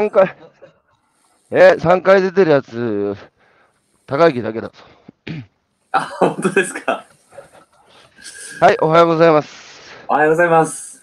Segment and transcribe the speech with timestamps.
[0.00, 0.34] 3回、
[1.50, 3.14] え、3回出てるやつ、
[4.06, 4.74] 高木だけだぞ。
[5.92, 7.04] あ、本当ですか。
[8.58, 9.94] はい、おはようございます。
[10.08, 11.02] おはようございます。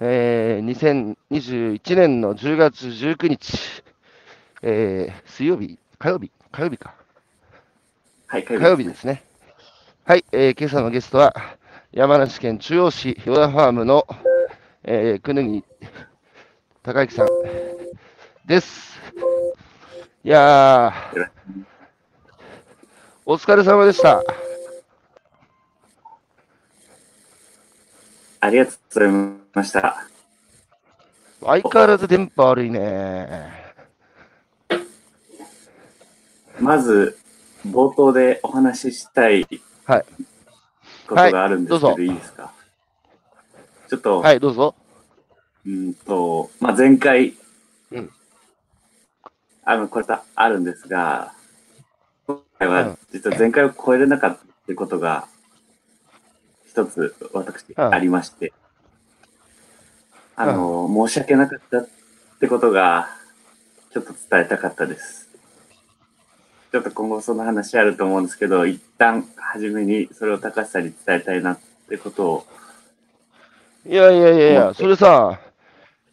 [0.00, 3.84] えー、2021年の10月19日、
[4.62, 6.92] えー、水曜日、火曜日、火曜日か。
[8.26, 9.22] はい、火火曜日ですね。
[10.04, 11.36] はい、えー、今朝のゲストは、
[11.92, 14.08] 山梨県中央市ヨダファームの、
[14.82, 15.64] えー、くぬぎ
[16.88, 17.28] 高之さん
[18.46, 18.98] です。
[20.24, 21.28] いやー、
[23.26, 24.22] お疲れ様でした。
[28.40, 29.10] ありがとうござい
[29.52, 30.06] ました。
[31.44, 33.52] 相変わらず電波悪いね。
[36.58, 37.18] まず、
[37.66, 39.46] 冒頭でお話ししたい
[39.84, 40.04] はい。
[41.06, 42.50] ことがあるんですけど、はいどうぞい、いですか？
[43.90, 44.74] ちょっと、はい、どうぞ。
[45.66, 47.34] うんと、まあ、前回、
[47.90, 48.10] うん。
[49.64, 51.32] あの、これさあるんですが、
[52.26, 52.74] 今回うん。
[52.74, 55.28] は実は前回を超えれなかったってことが、
[56.66, 57.94] 一つ私うん。
[57.94, 58.52] ありまして、
[60.36, 61.88] あの、申し訳なかったっ
[62.38, 63.08] てことが、
[63.92, 65.28] ちょっと伝えたかったです。
[66.70, 72.46] ちょっと今後その話あると思うんですけど、一旦初めにそれを高橋さんに伝えたいなってことを、
[73.86, 75.40] いやいやいやいや、それさ、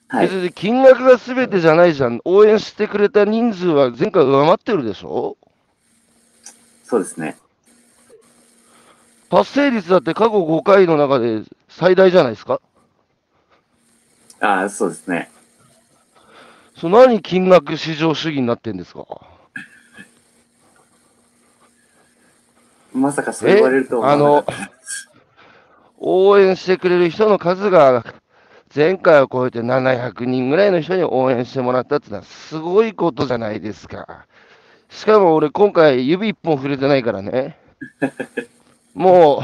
[0.08, 0.42] はい別。
[0.42, 2.22] に金額が全てじゃないじゃん。
[2.26, 5.38] 応援してくれた人数は前回上回ってるでしょ？
[6.84, 7.38] そうですね。
[9.30, 12.62] 達成率だって過去5回の中で最大じゃないですか？
[14.40, 15.32] ああ、そうですね。
[16.78, 19.06] その何金額至上主義になってんですか？
[22.94, 24.72] まさかそう言われるとは思わなかった。
[25.98, 28.06] 応援してくれる人の数が
[28.76, 34.26] 前回を超えて700人ぐらいの人に応援してもらったってのはすごいことじゃないですか。
[34.90, 37.58] しかも俺今回指一本触れてないからね。
[38.94, 39.42] も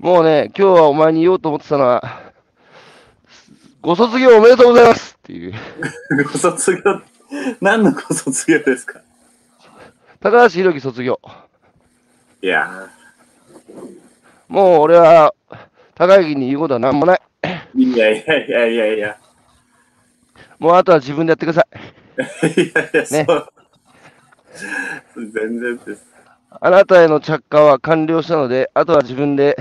[0.00, 2.02] う、もうね、今日はお前に言おうと思ってたのは、
[3.80, 5.54] ご卒業おめでとうございますっていう。
[6.30, 6.82] ご卒業、
[7.60, 9.00] 何のご卒業ですか？
[10.20, 11.20] 高橋宏樹卒業。
[12.42, 12.88] いや
[14.48, 15.34] もう俺は
[15.94, 17.20] 高木に言うことは何もない。
[17.76, 19.18] ー、いやいやいやいやいや。
[20.58, 22.50] もうあとは自分でやってください。
[22.60, 23.48] いやいや、ねそう。
[25.14, 26.04] 全然です。
[26.60, 29.56] あなたへの着火は完了したので、あとは自分で、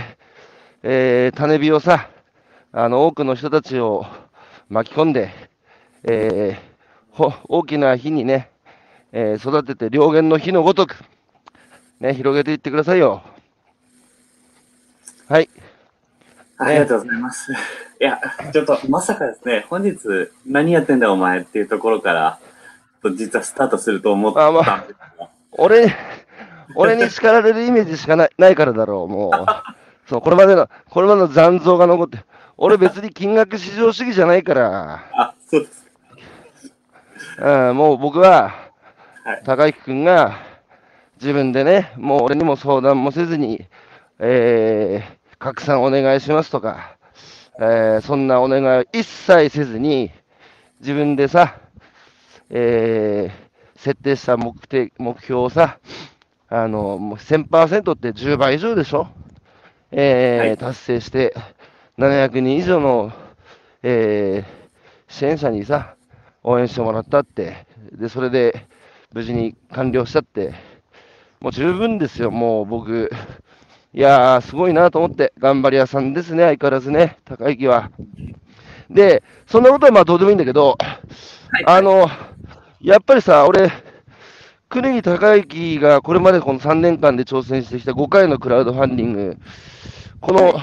[0.83, 2.09] えー種火をさ、
[2.71, 4.05] あの多くの人たちを
[4.69, 5.31] 巻き込んで、
[6.03, 6.67] えー
[7.11, 8.49] ほ大きな火にね、
[9.11, 10.95] えー育てて両言の火のごとく、
[11.99, 13.23] ね、広げていってくださいよ。
[15.27, 15.49] はい。
[16.57, 17.51] ありがとうございます。
[17.99, 18.19] いや、
[18.53, 19.97] ちょっとまさかですね、本日
[20.45, 22.39] 何やってんだお前っていうところから、
[23.15, 24.85] 実はスタートすると思ったんですが、
[25.51, 25.95] 俺、
[26.75, 29.31] 俺に叱られるイメージしかないないからだろう、もう。
[30.09, 32.19] そう、これまでの、これまでの残像が残って。
[32.57, 35.03] 俺別に金額至上主義じゃないから。
[35.13, 35.85] あ、そうです。
[37.39, 38.53] うん、もう僕は、
[39.23, 40.39] はい高木君が
[41.19, 43.65] 自分でね、もう俺にも相談もせずに、
[44.19, 46.96] えー、拡散お願いしますとか、
[47.59, 50.11] えー、そんなお願いを一切せずに、
[50.81, 51.59] 自分でさ、
[52.49, 55.79] えー、設定した目的目標をさ、
[56.49, 59.07] あの、もう1000%って10倍以上でしょ？
[59.91, 60.57] えーはい。
[60.57, 61.35] 達成して、
[61.97, 63.11] 700人以上の、
[63.83, 64.57] えー
[65.09, 65.95] 支援者にさ、
[66.43, 68.67] 応援してもらったって、で、それで
[69.13, 70.53] 無事に完了したって、
[71.39, 73.09] もう十分ですよ、もう僕。
[73.93, 77.89] いやー、すごいなと思って、頑張り屋さんですね、相変わらずね、高木は。
[78.89, 80.77] で、そんなことはまあどうでもいいんだけど、
[81.65, 82.09] あの、
[82.81, 83.71] やっぱりさ、俺、
[84.69, 89.37] 国木孝之がこれまでこの3年間で挑戦してきた5回のクラウドファンディング、
[90.19, 90.53] この、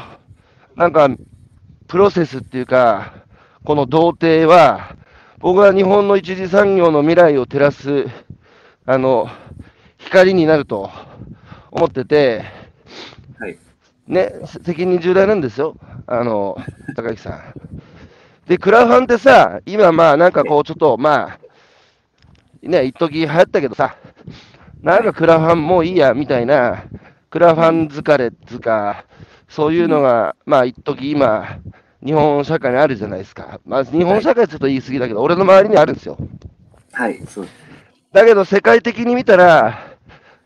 [0.77, 1.09] なんか、
[1.87, 3.15] プロセスっていうか、
[3.65, 4.97] この童貞は、
[5.39, 8.07] 僕は日本の一次産業の未来を照らす、
[8.87, 9.29] あの、
[9.99, 10.91] 光になると
[11.71, 12.64] 思ってて、はい。
[14.07, 14.33] ね、
[14.65, 16.57] 責任重大なんですよ、あの、
[16.95, 17.43] 高木さん。
[18.47, 21.39] で、クラファンってさ、今まあなんかこうちょっとまあ、
[22.63, 23.97] ね、一時流行ったけどさ、
[24.83, 26.85] なんかクラファンもういいや、みたいな、
[27.31, 29.07] クラファン疲れっつうか、
[29.49, 31.59] そういうのが、まあ一時今、
[32.05, 33.61] 日本社会にあるじゃないですか。
[33.65, 36.19] まあ日本社会ちょっと言い過ぎだけど、俺の周りにあるんですよ。
[36.93, 37.49] はい、そう。
[38.13, 39.97] だけど世界的に見たら、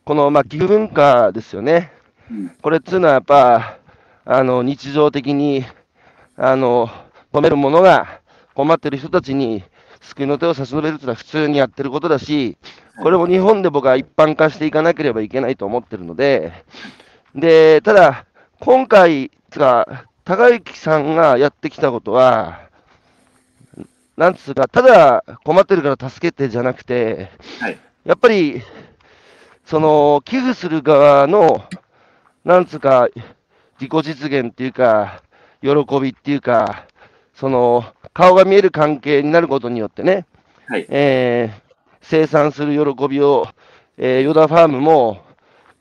[0.05, 1.93] このまあ寄付文化ですよね。
[2.31, 3.79] うんこれっていうのはやっぱ、
[4.25, 5.65] あの、日常的に、
[6.37, 6.91] あの、
[7.33, 8.21] 止めるものが
[8.55, 9.65] 困ってる人たちに
[10.01, 12.57] 救いの手を差し伸べるというのは普通にやってることだし、
[13.03, 16.53] これも日本で僕は一般化していかなければいけないと思ってるので、
[17.35, 18.27] で、ただ、
[18.61, 22.69] 今回、つか、高之さんがやってきたことは、
[24.17, 27.79] なんつうか、ただ困ってるから助けてじゃなくて、はい。
[28.05, 28.63] やっぱり、
[29.65, 31.65] その、寄付する側の、
[32.49, 33.09] なんつうか、
[33.79, 35.23] 自己実現っていうか、
[35.61, 35.69] 喜
[36.01, 36.87] びっていうか、
[37.35, 37.85] その、
[38.15, 40.25] 顔が見える関係になることによってね、
[40.67, 40.87] はい。
[40.89, 41.69] えー
[42.01, 43.49] 生産する喜びを、
[43.99, 45.21] えーヨダファームも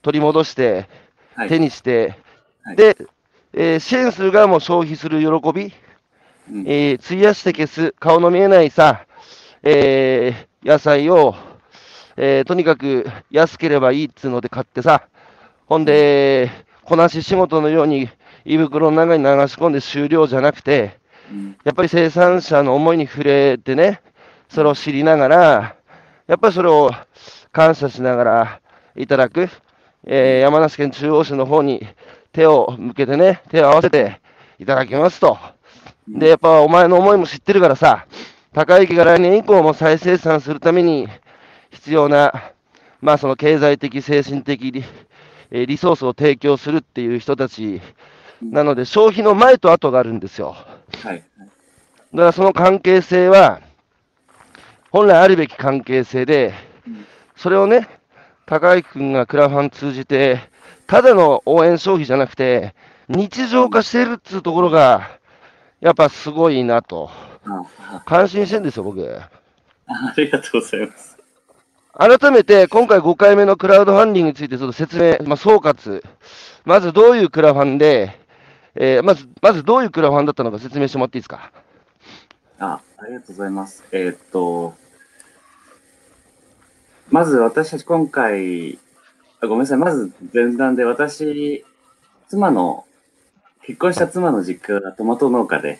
[0.01, 0.89] 取り戻して、
[1.35, 1.47] はい。
[1.47, 2.17] 手にして、
[2.63, 2.97] はいで、
[3.53, 5.71] えー支援する側も消費する喜び、
[6.51, 9.05] うんえー費やして消す、顔の見えないさ、
[9.63, 11.33] えー野菜を、
[12.17, 15.07] えーとにかく安ければいいっつうので買ってさ、
[15.67, 16.49] ほんで、
[16.85, 18.09] こなし仕事のように
[18.45, 20.97] 胃袋の中に流し込んで終了じゃなくて、
[21.65, 24.01] やっぱり生産者の思いに触れてね、
[24.47, 25.75] それを知りながら、
[26.25, 26.89] やっぱりそれを
[27.51, 28.61] 感謝しながら
[28.95, 29.49] いただく、
[30.05, 31.85] えー山梨県中央市の方に
[32.31, 34.21] 手を向けてね、手を合わせて
[34.59, 35.37] いただきますと。
[36.07, 38.07] で、やっぱお前の思いも知ってるからさ、
[38.53, 41.09] 高い池が来年以降も再生産するために
[41.71, 42.53] 必要な、
[43.01, 44.81] まあその経済的、精神的,、
[45.51, 47.81] えーリソースを提供するっていう人たち
[48.41, 50.55] なので、消費の前と後があるんですよ。
[51.03, 51.23] はい。
[52.13, 53.61] だからその関係性は、
[54.91, 56.53] 本来あるべき関係性で、
[57.35, 57.87] それをね、
[58.45, 60.39] 高井君がクラファン通じて、
[60.87, 62.73] ただの応援消費じゃなくて、
[63.09, 65.19] 日常化してるっつうところが、
[65.81, 67.09] やっぱすごいなと。
[68.05, 69.01] 感心してるんですよ、僕。
[69.19, 69.29] あ
[69.87, 71.16] ありがとうございます。
[71.99, 76.03] 改めて、今回5回目のクラウドファンディングについてちょっと説明、まあ、総括。
[76.63, 78.19] まずどういうクラファンで、
[78.75, 81.51] えーまず、まずどういうクラファンだったのか説明してもらっていいですか？
[82.59, 83.83] あ、ありがとうございます。
[83.91, 84.75] えーっと、
[87.09, 88.77] まず私たち今回、
[89.41, 91.65] あごめんなさい、まず前段で私、
[92.27, 92.85] 妻の、
[93.63, 95.79] 結婚した妻の実家がトマト農家で、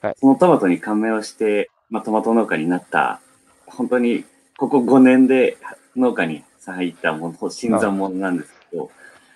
[0.00, 3.20] はいそのトマトに感銘をして、まあ、トマト農家になった、
[3.66, 4.24] 本当に
[4.56, 5.56] ここ5年で
[5.96, 8.90] 農家に入ったもの、新参者なんですけど、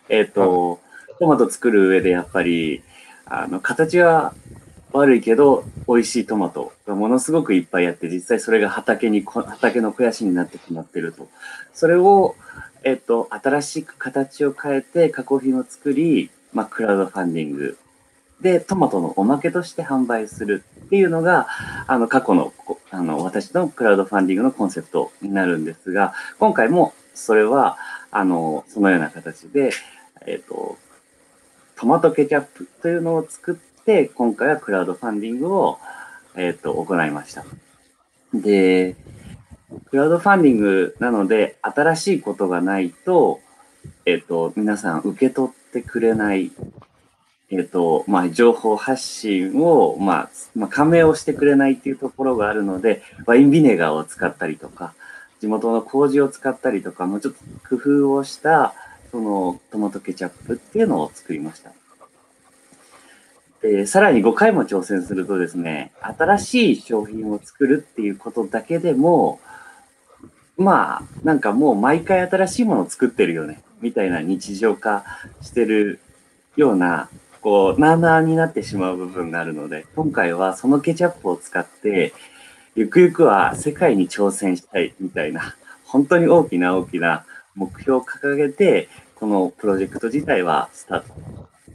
[0.08, 0.80] えーっと、
[1.18, 2.82] トマト作る上でやっぱり、
[3.24, 4.34] あの、形は
[4.92, 11.28] 悪いけど、美味しいトマトがものすごくいっぱいあって、実際それが畑にこ、畑の肥やしになってしまっていると。
[11.74, 12.36] それを、
[12.84, 17.78] えっと、新しく形を変えて加工品を作り、まあ、クラウドファンディング
[18.40, 21.46] で、トマトのおまけとして販売するっていうのが、
[21.86, 22.52] あの、過去の、
[22.90, 27.78] あの、私のクラウドファンディングのコンセプトになるんですが、今回もそれは、
[28.10, 29.70] あの、そのような形で、
[30.26, 30.76] えっと、
[31.76, 35.78] トマトケチャップというのを作って、今回はクラウドファンディングを、
[36.34, 37.44] えっ、と、行いました。
[38.34, 38.96] で、
[39.90, 43.40] クラウドファンディングなので、新しいことがないと、
[44.04, 46.50] えっ、と、皆さん受け取ってくれない、
[47.50, 54.94] えっ、と、まあ、情報発信を、まあ、まあ、加盟をしてくれないっていうところがあるので、ワインビネガーを使ったりとか、
[55.40, 57.34] 地元の麹を使ったりとか、もうちょっ
[57.68, 58.74] と工夫をした、
[59.12, 61.72] そのトマトケチャップっていうのを作りました。
[63.62, 69.40] で、さらに5回も挑戦するとですね、新しい商品を作るっていうことだけでも、
[70.56, 75.04] まあ、なんかもう毎回新しいものを作ってるよね、みたいな日常化
[75.42, 76.00] してる
[76.56, 77.08] ような、
[77.40, 82.12] こう、なあなあになってしまう部分があるので、今回はそのケチャップを使って、
[82.74, 87.24] ゆくゆくは世界に挑戦したいみたいな、本当に大きな大きな
[87.54, 91.14] 目標を掲げて、このプロジェクト自体はスタート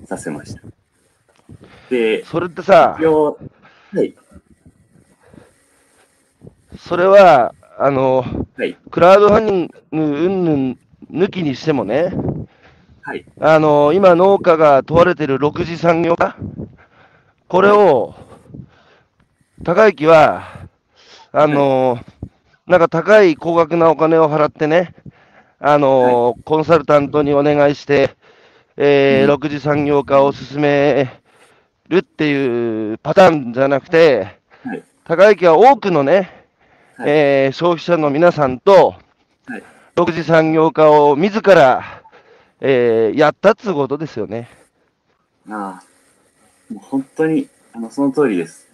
[0.06, 0.62] させました。
[1.90, 4.14] で、それってさ、はい、
[6.78, 8.24] それは、あの、
[8.58, 12.14] はい、クラウドファンディング云々抜きにしてもね、
[13.04, 16.38] はい、あの、今農家が問われている6次産業化、
[17.48, 18.14] これを、
[19.64, 20.68] 高行は、
[21.32, 22.00] あの、
[22.68, 24.94] なんか高い高額なお金を払ってね、
[25.60, 28.16] あの、コンサルタントにお願いして、
[28.78, 31.22] えー、6次産業化を進め
[31.90, 36.46] るっていうパターンじゃなくて、はい、高行は多くのね、
[36.98, 37.10] はい。
[37.10, 38.96] えー消費者の皆さんと、
[39.48, 39.64] はい。
[39.96, 42.01] 独自産業化を自ら、
[42.62, 44.48] えーやったっつうことですよね。
[45.50, 48.68] ああ、もう本当に、あの、その通りです。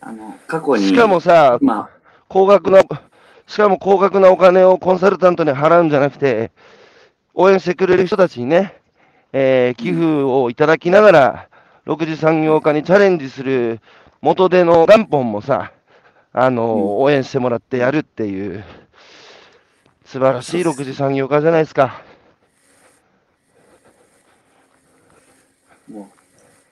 [0.00, 1.90] あの、過去に、しかもさ、ま
[2.28, 2.82] 高額な、
[3.46, 6.50] しかも高額なお金をコンサルタントに払うんじゃなくて、
[7.34, 8.74] 応援してくれる人たちにね、
[9.32, 11.48] えー寄付をいただきながら、
[11.84, 13.80] 独自産業化にチャレンジする
[14.22, 15.72] 元手の元本もさ、
[16.32, 18.64] あの、応援してもらってやるっていう、
[20.06, 22.02] 素晴らしい6次産業化じゃないですか。
[25.90, 26.18] もう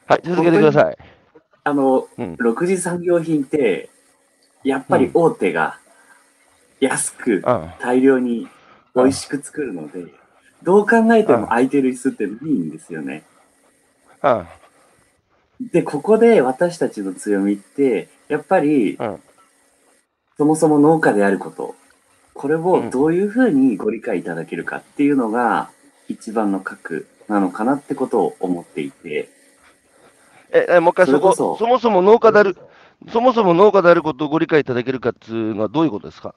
[0.06, 0.96] はい、続けてください。
[1.64, 3.90] あの、うん6次産業品って、
[4.62, 5.78] やっぱり大手が
[6.80, 7.70] 安くうん。
[7.80, 8.46] 大量に
[8.94, 10.04] 美味しく作るので、
[10.62, 13.24] どう考えても空いてる椅子ってないんですよね。
[14.22, 14.46] うん。
[15.72, 19.20] で、ここで私たちの強みって、やっぱり、うん。
[20.36, 21.74] そもそも農家であること、
[22.34, 25.70] これをどういうふうにご理解いただけるかっていうのが、
[26.08, 29.28] 一番の核なのかなってことを思っていて、
[30.52, 31.56] え、えもう一回そこ、そ。
[31.66, 32.56] もそも農家である、
[33.12, 36.34] そもそも農家であることをご理解いただけるかっていうのはどういうことですか？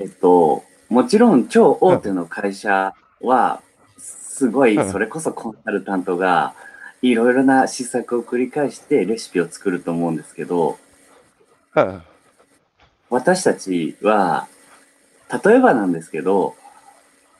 [0.00, 3.60] えっと、もちろん超大手の会社は、
[3.98, 6.54] すごい、うんそれこそコンサルタントが、
[7.02, 10.78] いろいろな施策を繰り返してレシピを作ると思うんですけど、
[11.74, 12.02] うん。
[13.10, 14.48] 私たちは、
[15.44, 16.54] 例えばなんですけど、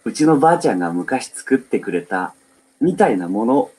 [0.04, 2.35] うちのばあちゃんが昔作ってくれた
[2.83, 3.71] みたいなもの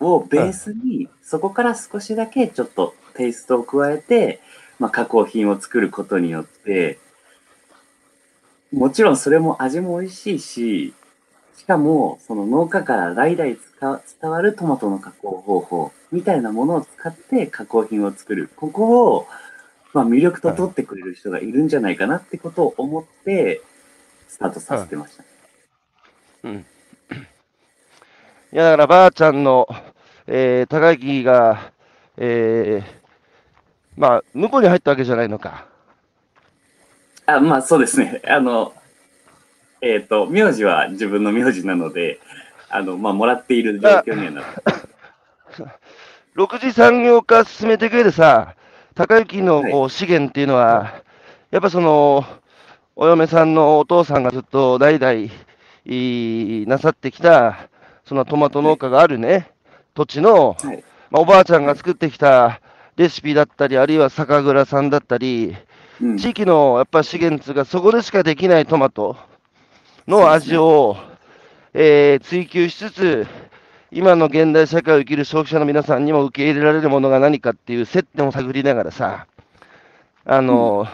[0.00, 4.40] をベースに、そこから少しだけちょっとテイストを加えて、
[4.78, 6.98] まあ、加工品を作ることによって、
[8.72, 10.94] もちろんそれも味も美味しいし、
[11.56, 18.50] しかもその農家から代々使伝わるトマトの加工方法みたいなものを使って加工品を作る。
[18.56, 19.26] ここを
[19.92, 23.60] まあ、魅力と取ってくれる人がいるんじゃないかなってことを思って、
[24.28, 25.24] スタートさせてました。
[28.52, 29.68] いや、だからばあちゃんの、
[30.26, 31.72] えー、高木が、
[32.16, 32.84] えー、
[33.96, 35.66] まあ、向こうに入ったわけじゃないのか。
[37.26, 38.20] あ、まあそうですね。
[38.26, 38.74] あの、
[39.80, 42.18] えっ、と、名字は自分の名字なので、
[42.68, 44.60] あの、まあ、もらっている状況にはなって。
[46.34, 48.56] 6次産業化進めていく上でさ、
[48.96, 51.02] 高雪の資源っていうのは、
[51.52, 52.24] やっぱその、
[52.96, 55.30] お嫁さんのお父さんがずっと代々
[55.84, 57.69] いなさってきた、
[58.10, 59.52] そのトマト農家があるね、
[59.94, 60.82] 土地の、はい。
[61.12, 62.60] まあ、おばあちゃんが作ってきた
[62.96, 65.56] レシピだったり、あるいは酒蔵さんだったり、
[66.00, 66.18] うん。
[66.18, 69.16] 地域のやっぱ資源っていうか、そこでしかできないトマト
[70.08, 70.96] の味を、
[71.72, 73.28] えー追求しつつ、
[73.92, 79.28] 今の現代社会を生きる消費者の皆さんにも受け入れられるものが何かっていう接点を探りながらさ、
[80.24, 80.88] あの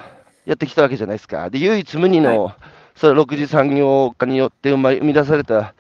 [0.45, 1.49] やってきたわけじゃないですか。
[1.49, 2.53] で、唯一無二の、
[2.95, 5.73] それ6次産業化によって生まれ生み出された、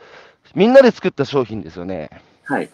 [0.57, 2.09] みんなで作った商品ですよね。
[2.45, 2.71] はい。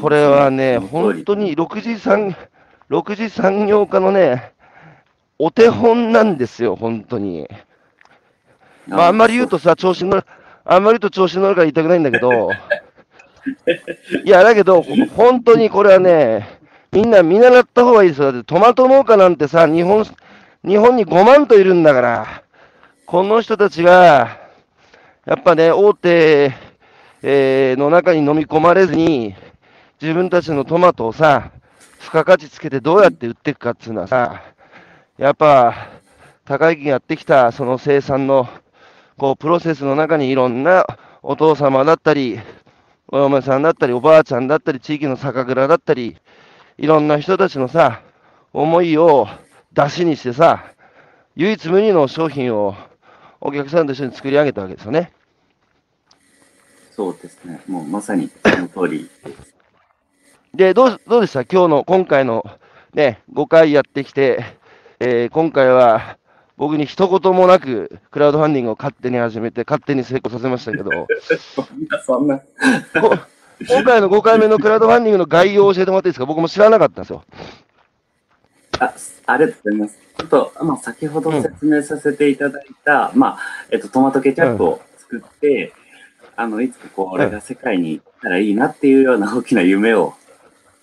[0.00, 2.34] これはね、本当に6次産、
[2.88, 4.52] 6次産業化のね、
[5.38, 7.46] お手本なんですよ、本当に。
[8.86, 10.24] まあ、あんまり言うとさ、調子乗る、
[10.64, 12.50] あんまり言うと調子乗るから言いたくないんだけど、
[14.24, 14.80] いや、だけど、
[15.14, 16.48] 本当にこれはね、
[16.92, 18.32] みんな見習った方がいいですよ。
[18.32, 20.06] だってトマト農家なんてさ、日本、
[20.66, 22.42] 日本に5万といるんだから、
[23.04, 24.43] この人たちが、
[25.26, 26.52] やっぱね、大手、
[27.22, 29.34] えーの中に飲み込まれずに、
[29.98, 31.50] 自分たちのトマトをさ、
[31.98, 34.42] 付加価値つけてどうやって売っていくかっていうのはさ、
[35.16, 35.88] やっぱ、
[36.44, 38.46] 高木がやってきたその生産の、
[39.16, 40.84] こう、プロセスの中にいろんな
[41.22, 42.38] お父様だったり、
[43.08, 46.18] お嫁さんだったり、おばあちゃんだったり、地域の酒蔵だったり、
[46.76, 48.02] いろんな人たちのさ、
[48.52, 49.26] 思いを
[49.72, 50.66] 出しにしてさ、
[51.34, 52.76] 唯一無二の商品を
[53.44, 55.12] お客さんと一緒に作り上げたわけですよね。
[56.90, 57.60] そうですね。
[57.68, 59.54] もうまさにその通りです。
[60.54, 61.44] で、どうどうでした？
[61.44, 62.44] 今日の、今回の
[62.94, 64.42] ね、5回やってきて、
[64.98, 66.16] えー今回は
[66.56, 70.90] 僕に一言もなくクラウドファンディングを勝手に始めて、勝手に成功させましたけど、
[72.06, 72.40] そんな、
[73.68, 76.24] 今回の5回目のクラウドファンディングの概要を教えてもらっていいですか？
[76.26, 77.24] 僕も知らなかったんですよ。
[78.84, 78.94] あ、
[79.26, 79.98] ありがとうございます。
[80.18, 83.38] ちょっと、まあ、先ほど説明させていただいた、まあ、
[83.70, 85.72] えっと、トマトケチャップを作って、
[86.36, 90.14] あの、いつかこれが世界に行ったらいいなっていうような大きな夢を、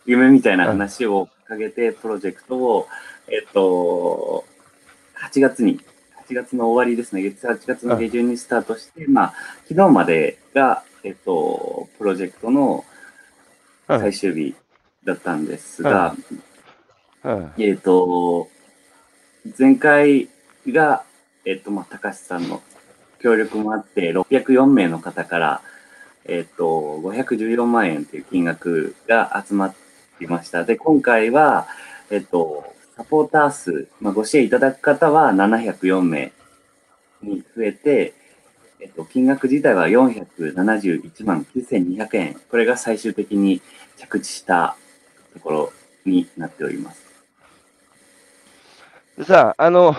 [0.05, 2.87] 夢みたいな話を掲げて、プロジェクトを、
[3.27, 4.45] えっと、
[5.21, 5.79] 8月に、
[6.29, 9.33] 8月の終わりですね、月8月の下旬にスタートして、まあ、
[9.67, 12.85] 昨日までが、えっと、プロジェクトの
[13.91, 13.99] はい。
[13.99, 14.55] 最終日
[15.03, 16.15] だったんですが、
[17.23, 18.49] はいえっ、と、
[19.57, 20.27] 前回
[20.67, 21.03] が、
[21.45, 22.63] えっ、と、まあ、高橋さんの
[23.19, 25.61] 協力もあって、604名の方から、
[26.25, 29.75] えっ、と、514万円という金額が集まっ
[30.17, 30.63] てました。
[30.63, 31.67] で、今回は、
[32.09, 36.31] えっ、と、サポーター数、まあ、ご支援いただく方は704名
[37.21, 38.15] に増えて、
[38.79, 42.41] えっ、と、金額自体は471万9200円。
[42.49, 43.61] これが最終的に
[43.97, 44.75] 着地した
[45.33, 45.73] ところ
[46.03, 47.00] になっております。
[49.21, 49.95] でさ、あの、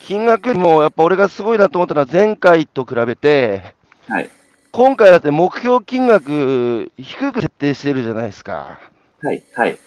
[0.00, 3.72] 金額よりもやっぱ俺がすごいなと思ったのは前回と比べて、
[4.08, 4.28] はい。
[4.72, 8.80] 今回だって目標金額低く設定してるじゃないですか。
[9.22, 9.44] はい。
[9.54, 9.78] はい。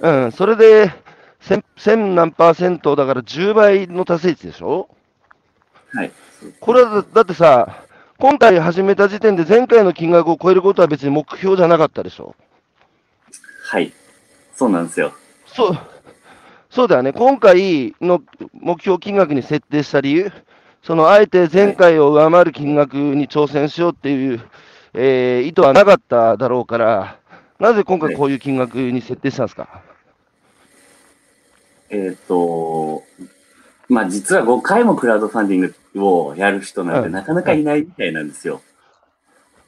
[0.00, 0.92] うん、それで、
[1.38, 4.88] 千千何パーセントだから10倍の達成率でしょ？
[5.94, 6.10] はい。
[6.58, 7.84] これはだだってさ、
[8.18, 12.34] 今回始めた時点で前回の金額を超えることは別に目標じゃなかったでしょ？
[13.62, 13.92] はい。
[14.56, 15.12] そうなんですよ。
[15.46, 15.78] そう、
[16.72, 17.12] そうだよね。
[17.12, 18.22] 今回の
[18.54, 20.32] 目標金額に設定した理由、
[20.82, 24.40] そのあえて前回を上回る金額に挑戦しようっていう、
[24.94, 27.18] えー意図はなかっただろうから、
[27.58, 29.82] なぜ今回こういう金額に設定したんですか、
[31.90, 33.02] えっ、と、
[33.90, 38.62] まあ実は5回もクラウドファンディングをやる人なんてうんなかなかいないみたいなんですよ。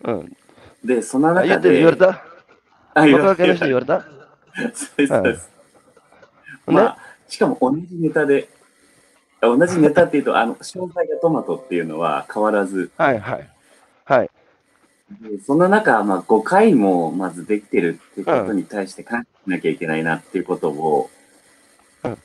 [0.04, 0.36] うん。
[0.82, 1.54] で、その中で。
[1.54, 2.24] ってる言われた？
[2.94, 3.42] あ、言若われた。
[3.42, 4.06] 手の人に言われた？
[4.72, 5.50] そうです、
[6.66, 8.48] まあ、しかも同じネタで、
[9.40, 13.50] 同じネタっていうと、あの、詳細がトマトっていうのは変わらず、はいはい。
[14.04, 14.30] はい。
[15.20, 21.10] でそんな中、まあ、5回もまずできてるってことに対して考えなきゃいけないなっていうことを
[22.04, 22.18] うん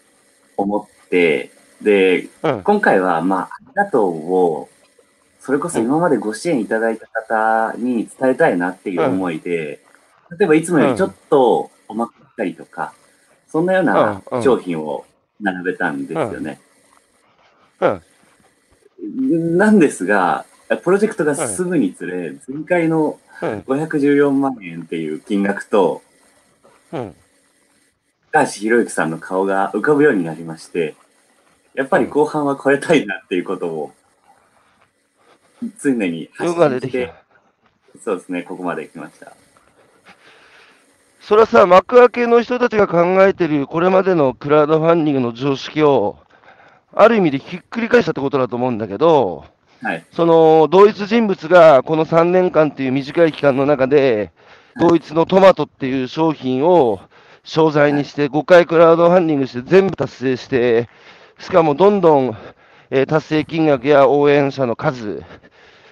[0.57, 2.63] 思って、で、うん。
[2.63, 4.69] 今回は、まあ、ありがとうを、
[5.39, 9.79] それこそ今までご支援いただいた方に伝えたいなっていう思いで、
[10.37, 12.93] 例えばいつもよりちょっとおまかったりとか、
[13.51, 15.05] そんなような商品を
[15.41, 16.59] 並べたんですよね。
[17.79, 19.57] うん。
[19.57, 20.45] なんですが、
[20.83, 23.59] プロジェクトが進むにつれ、前回のうん。
[23.61, 26.01] 514万円っていう金額と、
[26.91, 27.15] うん。
[28.31, 30.95] 高橋博之さんの顔が浮かぶようになりまして、
[31.73, 33.93] やっぱり後半は超えたいなっていうことを、
[35.81, 37.13] 常によくが出て。
[38.03, 39.33] そうですね、ここまで来ました。
[41.29, 46.17] それはさ、幕開けの人たちが考えてるこれまでのクラウドファンディングの常識を、
[46.91, 49.45] ある意味でひっくり返したってことだと思うんだけど、
[49.83, 50.03] はい。
[50.11, 54.31] その同一人物がこの3年間っていう短い期間の中で、
[54.79, 56.99] 同一のトマトっていう商品を
[57.43, 60.89] 商材にして、5回クラウドファンディングして全部達成して、
[61.37, 62.37] しかもどんどん、
[62.89, 65.23] えー達成金額や応援者の数、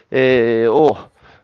[0.10, 0.98] えーを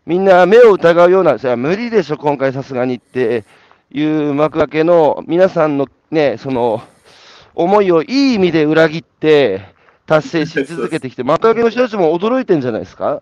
[0.08, 3.46] みんな目を疑うような、無理でしょ、今回さすがにって
[3.94, 6.82] いう幕開けの皆さんのね、その
[7.56, 9.62] 思いをいい意味で裏切って
[10.08, 13.22] 達成し続けてきて、幕開けの人たちも驚いてんじゃないですか？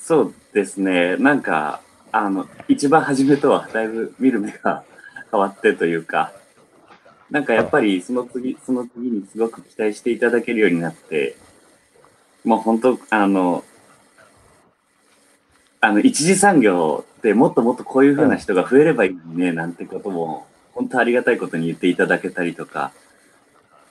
[0.00, 1.80] そうですね、なんか、
[2.12, 4.82] あの、一番初めとはだいぶ見る目が
[5.30, 6.32] 変わってというか、
[7.30, 11.36] なんかやっぱりその次、その次にすごく期待していただけるようになって、
[12.44, 13.64] もう本当、あの、
[15.80, 22.92] あの、一次産業てもっともっとこういう風な人が増えればいいね、なんてことも、本当ありがたいことに言っていただけたりとか、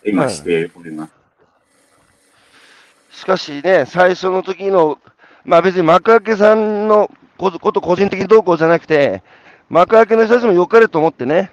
[0.05, 1.09] 今しておりま
[3.11, 3.19] す。
[3.19, 4.99] しかしね、最初の時の、
[5.43, 9.21] まあ別に幕開けさんのこと個人的にどうこうじゃなくて、
[9.67, 11.51] 幕開けの人たちも良かれと思ってね、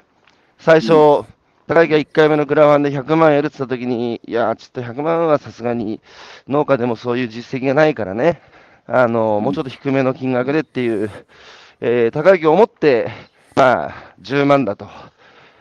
[0.58, 1.24] 最初、
[1.66, 6.00] 高木が1回目のグラファンで100万やるって言った時に、いや、ちょっと100万はさすがに
[6.46, 8.40] 農家でもそういう実績がないからね、
[8.86, 11.10] あの、もうちょっと低めの金額でっていう、
[11.84, 13.10] えー高木を思って、
[13.56, 14.88] まあ、10万だと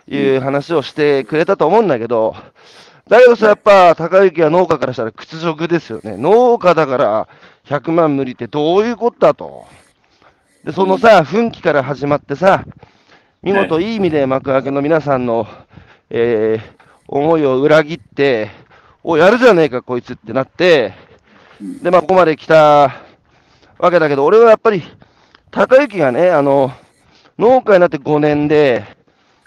[0.08, 2.36] いう話をしてくれたと思うんだけど、
[3.10, 6.18] だけどさ、やっぱ、高之は農家からしたら屈辱ですよね。
[6.18, 7.28] 農家だから
[7.66, 9.66] 100万無理ってどういうことだと。
[10.64, 12.66] で、そのさ、奮起から始まってさ、
[13.42, 15.48] 見事いい意味で幕開けの皆さんの、
[16.12, 18.52] えー思いを裏切って、
[19.04, 20.94] おやるじゃねえか、こいつってなって、
[21.82, 23.02] で、まあ、ここまで来た
[23.78, 24.82] わけだけど、俺はやっぱり、
[25.52, 26.72] 高之がね、あの、
[27.38, 28.86] 農家になって5年で、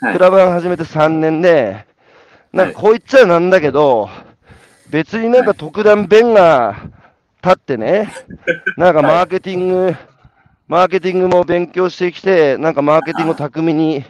[0.00, 0.18] はいク。
[0.18, 1.86] ラブ始めて3年で、
[2.52, 4.10] なんかこう言っちゃなんだけど、
[4.90, 6.76] 別になんか特段弁が
[7.42, 8.12] 立ってね、
[8.76, 9.96] なんかマーケティング、
[10.68, 14.04] マーケティングも勉強してきて、なんかマーケティングを巧みに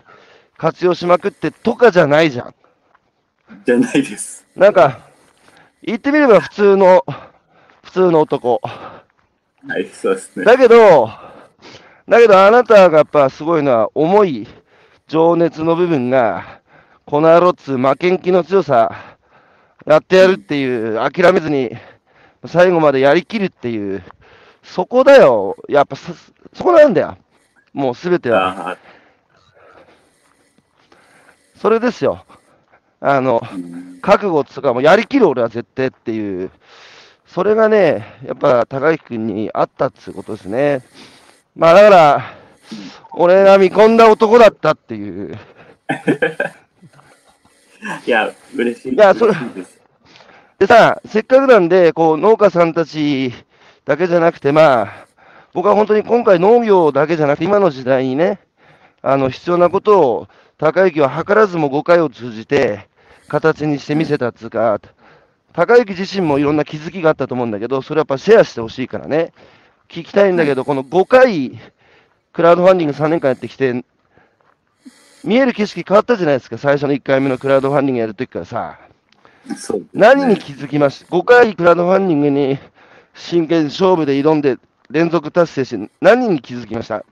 [0.57, 2.55] 活用しまくってとかじゃないじゃん。
[3.65, 4.45] じゃないです。
[4.57, 4.99] なんか、
[5.81, 7.05] 言ってみれば普通の、
[7.85, 8.61] 普通の男。
[9.69, 10.45] はい、そうですね。
[10.45, 11.24] だけど、
[12.09, 14.47] だけどあなたがやっぱすごいのは、重い
[15.09, 16.61] 情熱の部分が、
[17.07, 19.17] この野郎っつ負けん気の強さ、
[19.87, 21.71] やってやるっていう、諦めずに、
[22.47, 24.03] 最後までやりきるっていう、
[24.63, 25.57] そこだよ。
[25.69, 26.13] やっぱそ、
[26.53, 27.17] そこなんだよ。
[27.73, 28.77] もうすべては。
[31.57, 32.25] それですよ。
[33.01, 33.41] あの、
[34.03, 36.51] 覚悟っつうか、もうやりきる俺は絶対っていう、
[37.27, 40.83] それがね、やっぱ高木君にあったっつうことですね。
[41.57, 42.35] まあだから、
[43.13, 45.39] 俺が見込んだ男だったっていう。
[48.07, 48.95] いや、嬉しい。
[48.95, 49.75] いやそれ嬉しい
[50.59, 53.33] でさ、せっかくなんで、こう、農家さんたち
[53.85, 55.07] だけじゃなくて、まあ、
[55.53, 58.41] 僕は本当に今回農業だけじゃなくて、今の時代にね、
[59.03, 62.89] あの、必要なことを、高之は図らずも誤解を通じて、
[63.29, 64.81] 形にして見せたっつうか、
[65.53, 69.33] 高之自身もいろんな気づきがあったと思うんだけど、それはやっぱシェアしてほしいからね。
[69.89, 71.59] 聞きたいんだけど、この5回、
[72.33, 73.85] クラウドファンディング3年間やってきて、
[75.23, 78.79] 見える景色変わったじゃないですか、最初の1回目のクラウドファンディングやるときからさ。
[79.47, 79.55] ね
[79.93, 82.59] 何に気づきました ?5 回クラウドファンディングに
[83.15, 84.57] 真剣勝負で挑んで
[84.91, 87.05] 連続達成して何に気づきました？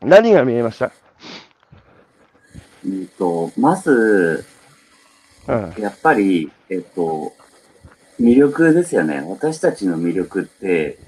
[0.00, 0.92] 何が見えました？
[2.84, 4.46] うんと、まず、
[5.46, 5.74] うん。
[5.78, 7.32] やっぱり、えっと、
[8.20, 9.20] 魅力ですよね。
[9.26, 10.98] 私たちの魅力って、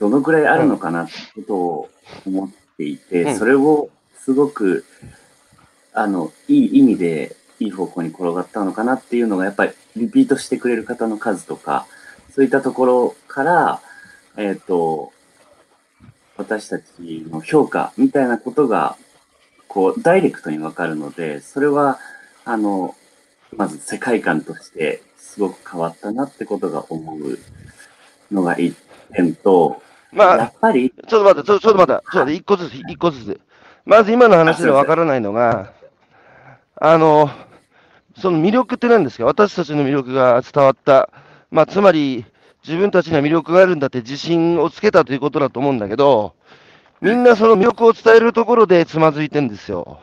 [0.00, 1.90] どのくらいあるのかなってことを
[2.26, 3.38] 思っていて、うん。
[3.38, 4.84] それをすごく、
[5.92, 11.86] あの、いい意味で、いい方向に転がったのかなっていうのが、やっぱりリピートしてくれる方の数とか、
[12.34, 13.82] そういったところから、
[14.38, 15.12] えっ、と、
[16.38, 16.84] 私たち
[17.30, 18.96] の評価みたいなことが、
[19.68, 21.98] こう、ダイレクトにわかるので、それは、
[22.46, 22.96] あの、
[23.54, 27.38] まず世界観としてすごく変わったなってことが思う
[28.32, 28.74] のが一
[29.12, 33.40] 点と、まあ、やっぱり、ちょっと待って、ちょちょっと待って、ちょっと待って、一個ずつ、一個ずつ。
[33.84, 35.72] まず今の話でわからないのが、
[36.76, 37.30] あの、
[38.18, 39.24] その魅力って何ですか？
[39.24, 41.10] 私たちの魅力が伝わった。
[41.50, 42.24] まあ、つまり、
[42.66, 46.34] 自分たちには魅力があるんだって自信をつけたということだと思うんだけど、
[47.00, 50.00] みんなその魅力を伝えるところでつまずいてんですよ。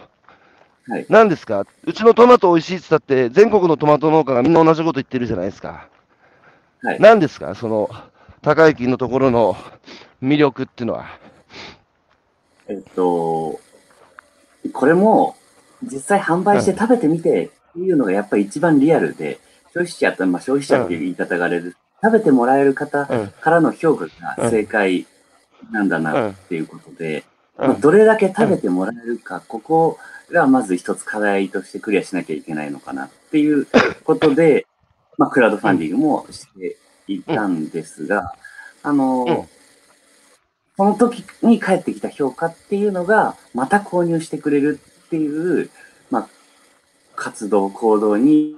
[0.87, 1.05] はい。
[1.09, 1.65] 何ですか？
[1.83, 5.87] うちのトマト美味しいって言ったって、全国のトマト農家がみんな同じこと言ってるじゃないですか。
[6.81, 6.99] はい。
[6.99, 7.53] 何ですか？
[7.53, 7.91] その、
[8.41, 9.55] 高之のところの
[10.21, 11.05] 魅力っていうのは？
[12.67, 13.59] えっと、
[14.73, 15.35] これも
[15.83, 19.39] 実際販売して食べてみてっていうのがやっぱり一番リアルで、
[19.73, 21.77] 消費者って、まあ消費者っていう言い方があれです。
[22.03, 23.27] 食べてもらえる方うん。
[23.27, 25.05] からの評価が正解
[25.71, 27.23] なんだなっていうことで、
[27.57, 27.67] うん。
[27.69, 29.97] まあどれだけ食べてもらえるか、ここ
[30.31, 33.67] がまず一つ課題としてクリアしなきゃいけないのかなっていう
[34.03, 34.65] ことで、
[35.17, 36.77] まあクラウドファンディングもして
[37.07, 38.33] いたんですが、
[38.83, 39.56] あの、うん
[40.77, 45.71] その時に返ってきた評価っていうのが、また購入してくれるっていう、
[46.11, 46.29] まあ、
[47.15, 48.55] 活動、行動に、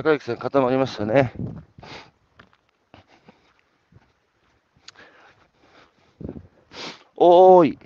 [0.00, 1.32] 高之さん固まりましたね。
[7.16, 7.78] おーい。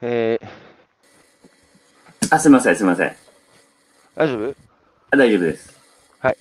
[0.00, 3.16] えー、あ、すみません、すみません。
[4.16, 4.56] 大丈夫？
[5.12, 5.80] あ大丈夫です。
[6.18, 6.36] はい。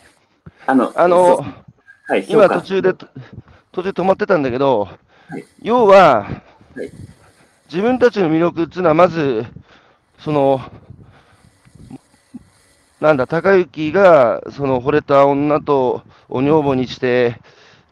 [0.65, 1.45] あの、あの
[2.07, 3.05] はい、評今価途中で、途
[3.83, 4.85] 中止まってたんだけど、
[5.27, 6.27] はい要は、
[6.75, 6.91] はい。
[7.69, 9.45] 自分たちの魅力っていうのは、まず、
[10.19, 10.61] その、
[12.99, 17.39] なんだ、高之が、その、惚れた女とお女房にして、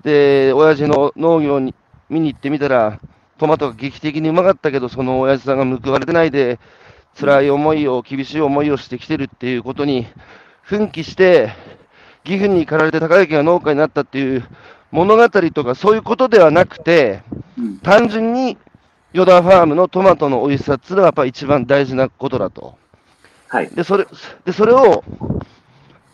[0.04, 1.76] で、親父の農業に
[2.10, 3.00] 見に行ってみたら、
[3.38, 6.60] トマトが劇的にうまかったけど、その親父さんが報われてないで、
[7.20, 10.08] 辛い思いを、厳しい思いをしてきてるっていうことに
[10.62, 11.52] 奮起して、
[12.26, 14.48] 義憤に駆られて高之が農家になったっていう
[14.92, 17.24] 物語とかそういうことではなくて、
[17.58, 17.78] うん。
[17.80, 18.58] 単純に
[19.14, 22.78] ヨダファームのトマトの美味しさっていうのがやっぱ一番大事なことだと。
[23.48, 23.70] はい。
[23.70, 24.06] で、それ、
[24.46, 25.04] で、それを、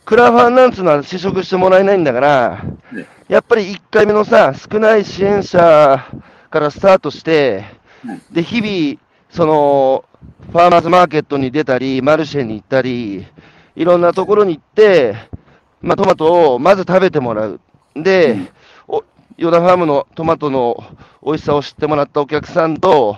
[0.05, 6.05] クラファンなんつうのは試食してもらえないんだから、ねやっぱり1回目のさ、少ない支援者
[6.49, 7.65] からスタートして、
[8.05, 10.05] はいで、日々、その、
[10.51, 13.27] ファーマーズマーケットに出たり、マルシェに行ったり、
[13.75, 15.15] いろんなところに行って、
[15.81, 17.59] まあ、トマトをまず食べてもらう。
[17.95, 18.47] で、うんお
[19.37, 20.83] ヨダファームのトマトの
[21.23, 23.17] 美味しさを知ってもらったお客さんと、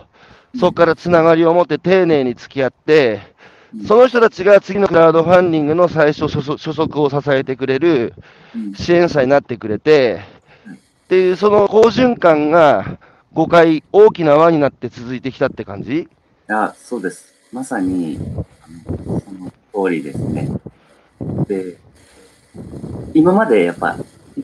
[0.59, 3.21] そこからつながりを持って丁寧に付き合って、
[3.85, 8.13] その人たちが次のクラウドファンディングの最初初初速を支えてくれる
[8.55, 8.73] うん。
[8.73, 10.21] 支援者になってくれて、
[11.05, 12.97] っていうその好循環が
[13.35, 16.07] 5回大きな輪になって続いてきたって感じ？
[16.49, 17.33] あ、そうです。
[17.51, 18.17] まさに、
[18.85, 19.51] その
[19.85, 20.49] 通りですね。
[21.47, 21.77] で、
[23.13, 23.95] 今までやっぱ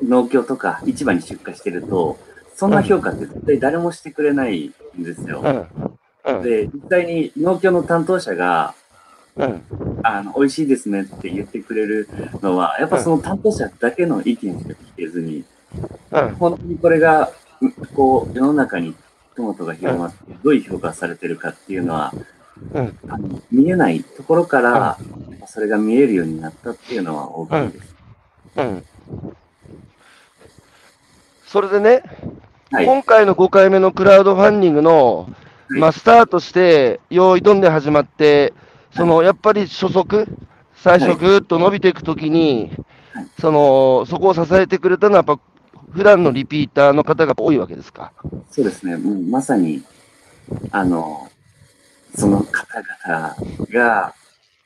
[0.02, 2.18] 農協とか市場に出荷してると、
[2.56, 5.42] そんな評価って絶対誰もしてくれないんですよ。
[6.26, 6.36] うん。
[6.36, 6.44] うん。
[6.44, 8.76] で、実際に農協の担当者が、
[9.36, 9.64] うん。
[10.04, 12.08] あの、美味しいですねって言ってくれる
[12.42, 15.44] のは、やっぱその担当者だけの意見しか聞けずに、
[16.12, 16.36] うん。
[16.36, 18.96] 本当にこれが、うこう、世の中に
[19.36, 22.14] トマトが広まって、どういう評価されてるかっていうのは、
[22.74, 23.00] うん。
[23.10, 24.98] あの見えないところから、
[25.48, 27.96] それが見えるようになったっていうのは大きいです。
[31.54, 31.62] うん。
[31.62, 32.04] それでね、
[32.72, 32.86] はい。
[32.86, 35.30] 今回の5回目のクラウドファンディングの、
[35.70, 38.54] はいまあ、スタートして、用意どんで始まって、
[38.96, 40.28] そのやっぱり初速、
[40.76, 42.72] 最初ぐーっと伸びていくときに
[43.14, 45.40] はい、そのそこを支えてくれたのは、やっぱ
[45.92, 48.12] 普段のリピーターの方が多いわけですか？
[48.50, 48.98] そうですね。
[48.98, 49.84] もうまさに、
[50.72, 51.30] あの、
[52.16, 53.36] その方々
[53.72, 54.16] が、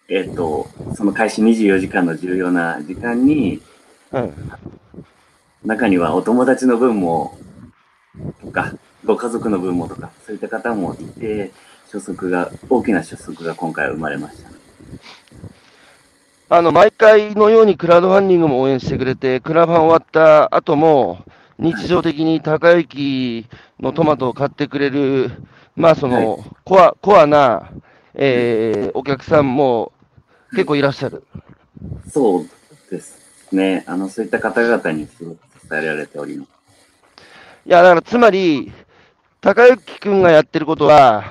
[0.10, 3.62] えっ、と、その開始24時間の重要な時間に、
[4.14, 4.34] うん。
[5.66, 7.38] 中にはお友達の分も、
[8.42, 8.74] とか、
[9.06, 11.52] ご家族の分もとか、そういった方もいて、
[11.86, 14.50] 初速が、大きな初速が今回生まれました。
[16.50, 21.26] あの、毎回のようにクラウドファンディングも応援してくれて、クラファン終わった後も、
[21.60, 23.48] 日常的に高雪
[23.80, 25.32] のトマトを買ってくれる、
[25.76, 27.72] まあその、コア、コアな、
[28.14, 29.92] えーお客さんも
[30.52, 31.24] 結構いらっしゃる。
[32.10, 32.50] そう
[32.90, 33.20] です
[33.52, 33.84] ね。
[33.88, 36.50] あの、そういった方々にすごく支えられております。
[37.66, 38.72] いや、だからつまり、
[39.42, 41.24] 高雪くんがやってることは、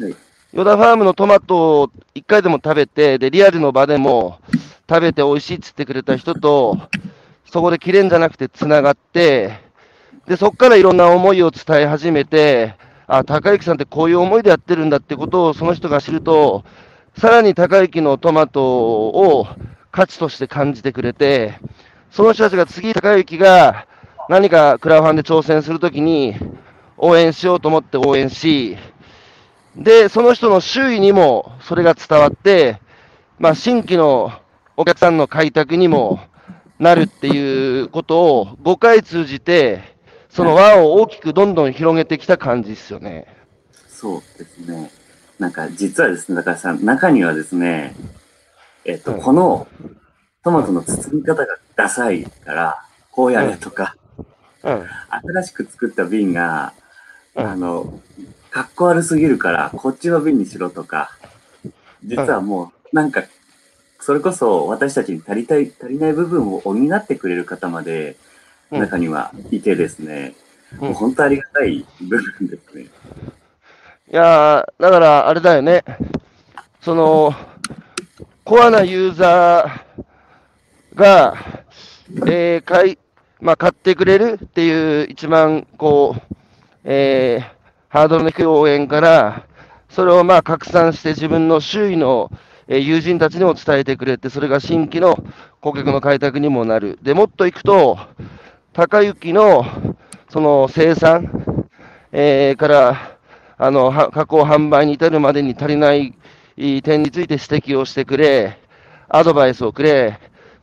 [0.00, 0.16] はい。
[0.52, 4.38] ヨダファームのトマトを一回でも食べて、で、リアルの場でも
[4.88, 6.78] 食べて美味しいっつってくれた人と、
[7.44, 9.58] そこで切れんじゃなくて繋がって、
[10.26, 12.74] で、そこからいろんな思いを伝え始めて、
[13.06, 16.64] あ、高之さんってこういう思いでやってるんだってことをその人が知ると、
[17.18, 19.46] さらに高之のトマトを
[19.90, 21.58] 価値として感じてくれて、
[22.10, 23.86] その人たちが次高之が
[24.28, 26.34] 何かクラファンで挑戦するときに
[26.96, 28.76] 応援しようと思って応援し、
[29.76, 32.80] で、その人の周囲にもそれが伝わって、
[33.38, 34.32] まあ、新規の
[34.76, 36.20] お客さんの開拓にも
[36.78, 39.96] なるっていうことを5回通じて、
[40.28, 43.26] その輪を大きくどんどん広げてきた感じですよね。
[43.88, 44.90] そうですね。
[45.38, 47.94] なんか、実はですね、だからさん、中にはですね、
[48.84, 49.66] えっと、うんこの
[50.42, 53.94] トマトの包み方がダサいから、こうやれとか、
[54.64, 54.86] うん。
[55.32, 56.72] 新しく作った瓶が、
[57.36, 58.00] うんあの、
[58.50, 61.12] かっこ悪すぎるから、こっちの瓶にしろとか、
[62.02, 63.22] 実はもう、なんか、
[64.00, 68.16] それこそ私たちに足りたい、足りない部分を補ってくれる方まで、
[68.70, 70.34] うん中にはいてですね、
[70.74, 72.82] うんもう本当ありがたい部分ですね。
[72.82, 72.88] い
[74.10, 75.84] やー、だからあれだよね。
[76.82, 77.32] その、
[78.44, 81.34] コアなユーザーが、
[82.26, 82.98] えー買い、
[83.40, 86.34] まあ、買ってくれるっていう一番、こう、
[86.84, 87.58] えー
[87.90, 89.46] ハードルの低い応援から、
[89.88, 92.30] それをまあ拡散して自分の周囲の、
[92.68, 95.16] 友人たちにも伝えてくれて、それが新規の
[95.62, 96.98] 顧客の開拓にもなる。
[97.02, 97.98] で、もっといくと、
[98.74, 99.64] 高雪の
[100.28, 101.66] その生産、
[102.12, 103.16] えーから、
[103.56, 106.14] あの、加工販売に至るまでに足りない
[106.82, 108.58] 点について指摘をしてくれ、
[109.08, 110.18] アドバイスをくれ、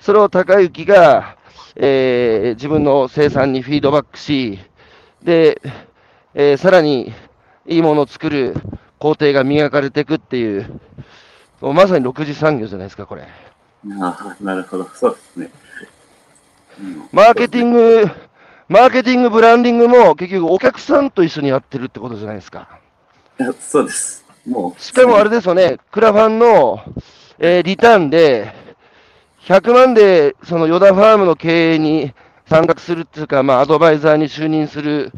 [0.06, 1.36] それを高雪が、
[1.76, 4.60] えー自分の生産にフィードバックし、
[5.24, 5.60] で、
[6.36, 7.12] えーさらに
[7.66, 8.54] いいものを作る
[9.00, 10.80] 工程が磨かれていくっていう、
[11.60, 13.24] もうまさに6次産業じゃないですか、これ。
[14.00, 15.52] ああ、なるほど、そうですね。
[16.82, 18.06] うんマーケティング、
[18.70, 22.80] マーケティング、ブランディングも結局お客さんと一緒にやってるってことじゃないですか。
[23.60, 24.24] そうです。
[24.46, 24.80] もう。
[24.80, 26.84] しかもあれですよね、クラファンの、
[27.40, 28.65] えーリターンで、
[29.46, 32.14] 100万でそのヨダファームの経営に
[32.48, 35.12] 参画するっていうか、まあ、アドバイザーに就任する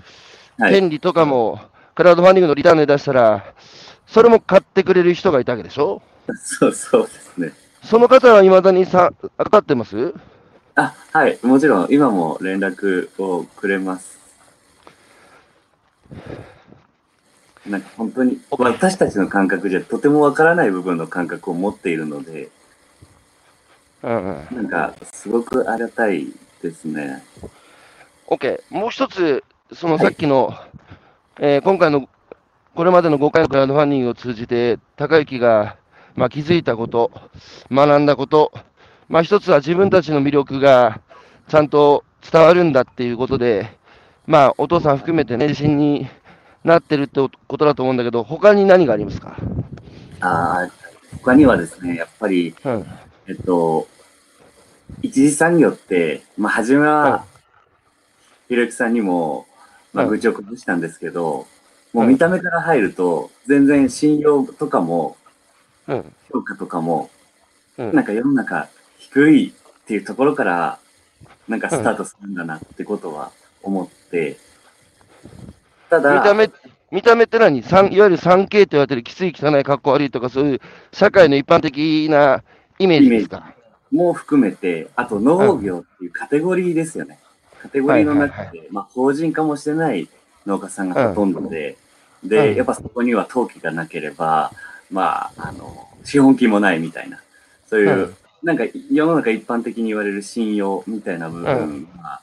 [0.59, 0.73] はい。
[0.73, 1.59] 権利とかも、
[1.93, 3.53] クラウドファンディングのリターンで出したら、
[4.07, 6.01] それも買ってくれる人がいたわけでしょ？
[6.43, 7.53] そうそうですね。
[7.83, 10.15] その方はいまだにさかかってます？
[10.73, 11.37] あ、はい。
[11.43, 14.17] もちろん、今も連絡をくれます。
[17.67, 22.49] なんか本当に、私たちの感覚じゃとてもわからない部分の感覚を持っているので、
[24.07, 24.55] うんうん。
[24.57, 26.27] なんか、すごくありがたい
[26.61, 27.23] ですね。
[28.27, 28.61] OK。
[28.69, 29.43] もう一つ、
[29.73, 30.53] そのはいさっきの、
[31.39, 32.07] えー今回の、
[32.73, 35.77] これまでの5回のクラウドファンディングを通じて、高之が、
[36.15, 37.11] まあ、気づいたこと、
[37.71, 38.51] 学んだこと、
[39.09, 41.01] まあ、一つは自分たちの魅力が
[41.47, 43.77] ちゃんと伝わるんだっていうことで、
[44.25, 46.07] まあ、お父さん含めてね、自信に
[46.63, 49.37] なってるってことだと思うんだけど、他に何がありますか？
[50.19, 50.69] ああ、
[51.21, 52.85] 他にはですね、やっぱり、うん。
[53.27, 53.87] えっと、
[55.01, 57.25] 一次産業って、まあ、初めは
[58.47, 59.45] ひろゆきさんにも、
[59.93, 60.15] まあ、はい。
[60.15, 61.47] 愚痴を崩したんですけど、
[61.93, 65.17] もう見た目から入ると、全然信用とかも、
[65.87, 66.13] うん。
[66.31, 67.09] 評価とかも、
[67.77, 67.93] うん。
[67.93, 70.79] なんか世の中低いっていうところから、
[71.47, 73.31] なんかスタートするんだなってことは
[73.63, 74.37] 思って、
[75.89, 76.49] ただ、見た目、
[76.91, 77.63] 見た目って何？
[77.63, 82.43] 三いわゆる 3K と言われてるきつい、汚い、かっこ悪いとか、そういう社会の一般的な
[82.79, 83.53] イメージですか？
[83.91, 87.19] も含めて、あと農業っていうカテゴリーですよね。
[87.61, 90.09] カテゴリーの中はいで、まあ法人化もしてない
[90.45, 91.77] 農家さんがほとんどで、
[92.23, 94.51] で、うんやっぱそこには登記がなければ、
[94.91, 97.21] まあ、あの、資本金もないみたいな、
[97.67, 102.21] そういう、うんなんか世の中一般的に言われる信用みたいな部分は、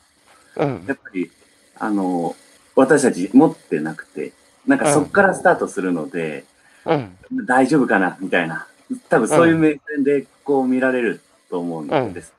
[0.56, 0.84] うん。
[0.86, 1.30] やっぱり、
[1.78, 2.36] あの、
[2.76, 4.32] 私たち持ってなくて、
[4.66, 6.44] なんかそこからスタートするので、
[6.86, 7.18] うん。
[7.46, 8.66] 大丈夫かなみたいな。
[9.08, 12.32] 多分そういう目線でこう見られると思うんです。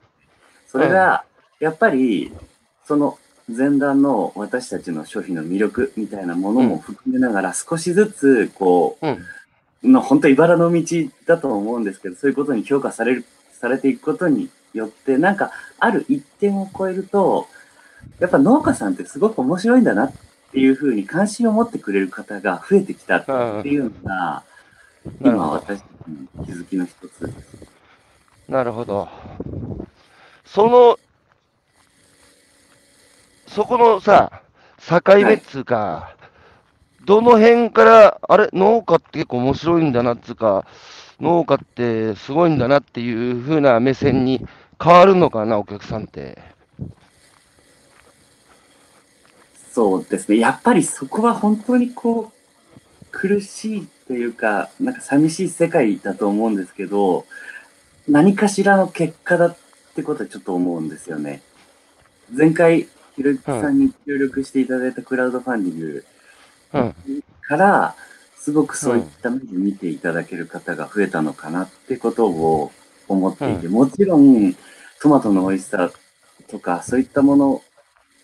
[0.68, 1.24] それが、
[1.60, 2.32] やっぱり、
[2.86, 9.06] その前段の私たちの商品の魅力みたいなものも含めながら、少しずつ、こう
[9.88, 10.84] の本当茨の道
[11.26, 17.48] だと思うんですけど、そういうことに評価される、されていくことによって、なんか、ある一点を超えると、
[18.20, 20.14] やっぱ農家さんってすごく面白いんだなっ
[20.52, 23.26] ていうふうに関心を持ってくれる方が増えてきたっ
[23.62, 24.44] ていうのが、
[25.22, 25.50] 今。
[25.50, 27.75] 私の気づきの一つです。
[28.48, 29.10] なるほど。
[30.46, 31.00] その、
[33.48, 34.42] そこのさ、
[34.88, 36.16] 境目っつうか、
[37.06, 40.66] どの辺から、あれ、農家って結構面白いんだなっつうか、
[41.20, 44.46] 農家ってすごいんだなっていう風な目線に
[44.82, 46.38] 変わるのかな、お客さんって。
[49.72, 50.38] そうですね。
[50.38, 57.26] やっぱりそこは本当にこう、苦しいというか、なんか寂しい世界だと思うんですけど、
[58.08, 59.58] 何かしらの結果だっ
[59.96, 61.42] てことはちょっと思うんですよね。
[62.36, 66.06] 前回、ひろゆきさんに協力していただいたクラウドファンディング
[66.74, 66.96] うん。
[67.42, 67.96] から、
[68.38, 72.72] すごくそういった目で見ていただける方が増えたのかなってことを
[73.08, 74.56] 思っていて、もちろん
[75.02, 75.92] トマトの美味しさ
[76.48, 77.64] とかそういったもの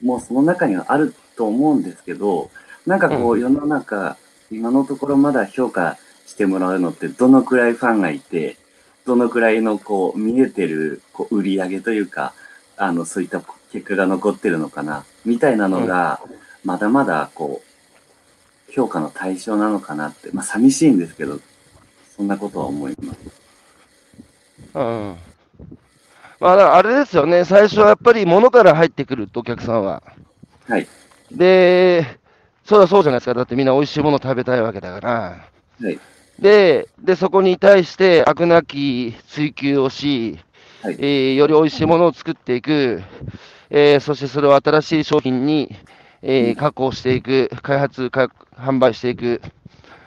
[0.04, 2.52] もその中にはあると思うんですけど、
[2.86, 4.18] なんかこうう世の中、
[4.52, 8.58] 今のところまだ評価してもらうのってどのくらいファンがいて、
[9.06, 12.34] どのくらいのこう見えてるこう売り上げというか、
[12.78, 16.20] あのそういった結果が残ってるのかな、みたいなのが、
[16.64, 17.62] まだまだこ
[18.70, 21.40] う、評価の対象なのかなって、まあ寂しいんですけど、
[22.16, 23.20] そんなことは思います。
[24.76, 25.18] うん。
[26.40, 30.02] まあ、あれですよね、最初はやっぱり物から入ってくると、お客さんは。
[30.68, 30.88] はい。
[31.32, 32.20] で、
[32.66, 33.34] そうだそうじゃないですか。
[33.34, 35.12] だってみんな美味しいもの食べたいわけだから。
[35.82, 36.00] はい。
[36.42, 40.40] で、で、そこに対して飽くなき追求をし、
[40.82, 40.96] はい。
[40.98, 43.04] えーより美味しいものを作っていく、
[43.70, 45.76] えーそしてそれを新しい商品に、
[46.24, 49.42] えー加工していく、開発、か販売していく、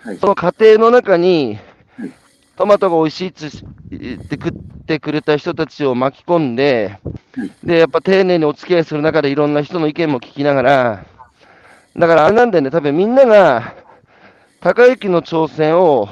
[0.03, 0.19] はい。
[0.19, 1.59] その過程の中に
[1.97, 2.13] はい、
[2.57, 3.47] トマトが美味しいって
[3.93, 4.53] 言って食っ
[4.87, 6.99] てくれた人たちを巻き込んで
[7.37, 11.05] はい、で、やっぱ丁寧にお付き合いする中でいろんな人の意見も聞きながら、
[11.97, 13.84] だからあれなんだよね、多分みんなが、
[14.65, 16.09] 高之の挑戦を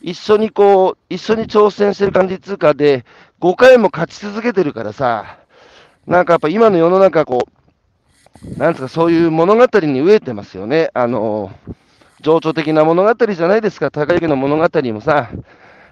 [0.00, 3.04] 一緒にこう、一緒に挑戦してる感じっつうかで、
[3.42, 5.36] 5回も勝ち続けてるからさ、
[6.06, 9.68] なんかやっぱ今の世の中こう、なんつうかそういう物語に
[10.02, 10.88] 飢えてますよね。
[10.94, 11.52] あの、
[12.22, 15.28] 情緒的な物語じゃないですか、高之の物語もさ、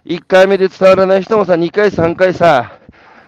[0.07, 2.79] 1回目で伝わらない人もさ、2回、3回さ、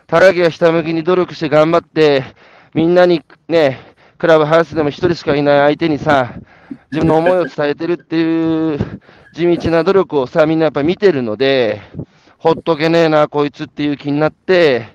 [0.06, 2.24] 高木がひたむきに努力して頑張って、
[2.72, 3.78] みんなにね、
[4.16, 6.32] クラブハウスでも1人しかいない相手にさ、
[6.90, 8.78] 自分の思いを伝えてるっていう
[9.34, 11.80] 地道な努力をさ、みんなやっぱ見てるので、
[12.38, 14.88] ほっとけねえな、こいつっていう気になって、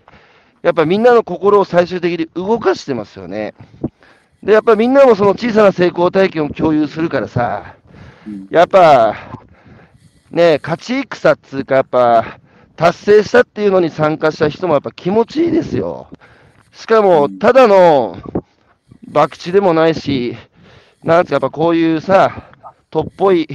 [0.62, 3.54] やっぱみんなの心を最終的に動かしてますよね。
[4.42, 7.76] で、やっぱみんなもその小さな成功体験を共有するからさ、
[8.50, 9.16] やっぱ、
[10.32, 12.40] ね、勝ち戦っつうか、やっぱ、
[12.76, 16.08] 達成したっていうのに参加した人もやっぱ気持ちいいですよ。
[16.72, 18.18] しかも、ただの
[19.14, 20.36] 博打でもないし、
[21.04, 22.50] なんつうか、やっぱこういうさ、
[22.90, 23.48] とっぽい、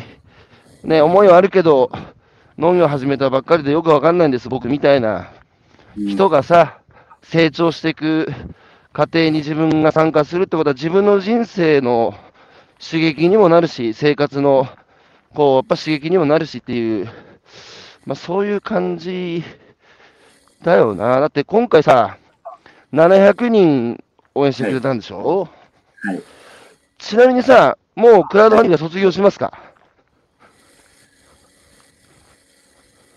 [0.85, 1.91] ね、思いはあるけど、
[2.59, 5.31] 農業始めたばっかりでよくわかんないんです、僕みたいな
[5.97, 6.79] 人がさ、
[7.23, 8.33] 成長していく
[8.93, 12.15] 過程に自分が参加するってことは、自分の人生の
[12.79, 14.69] 刺激にもなるし、生活の、
[15.35, 17.07] こう、やっぱ刺激にもなるしっていう、
[18.05, 19.43] まあそういう感じ
[20.63, 21.21] だよな。
[21.21, 22.19] だって今回さ、
[22.93, 25.49] 700人応援してくれたんでしょ、
[26.03, 26.23] はい。
[26.99, 29.53] ちなみにさ、もうクラウドファンディングは卒業しますか？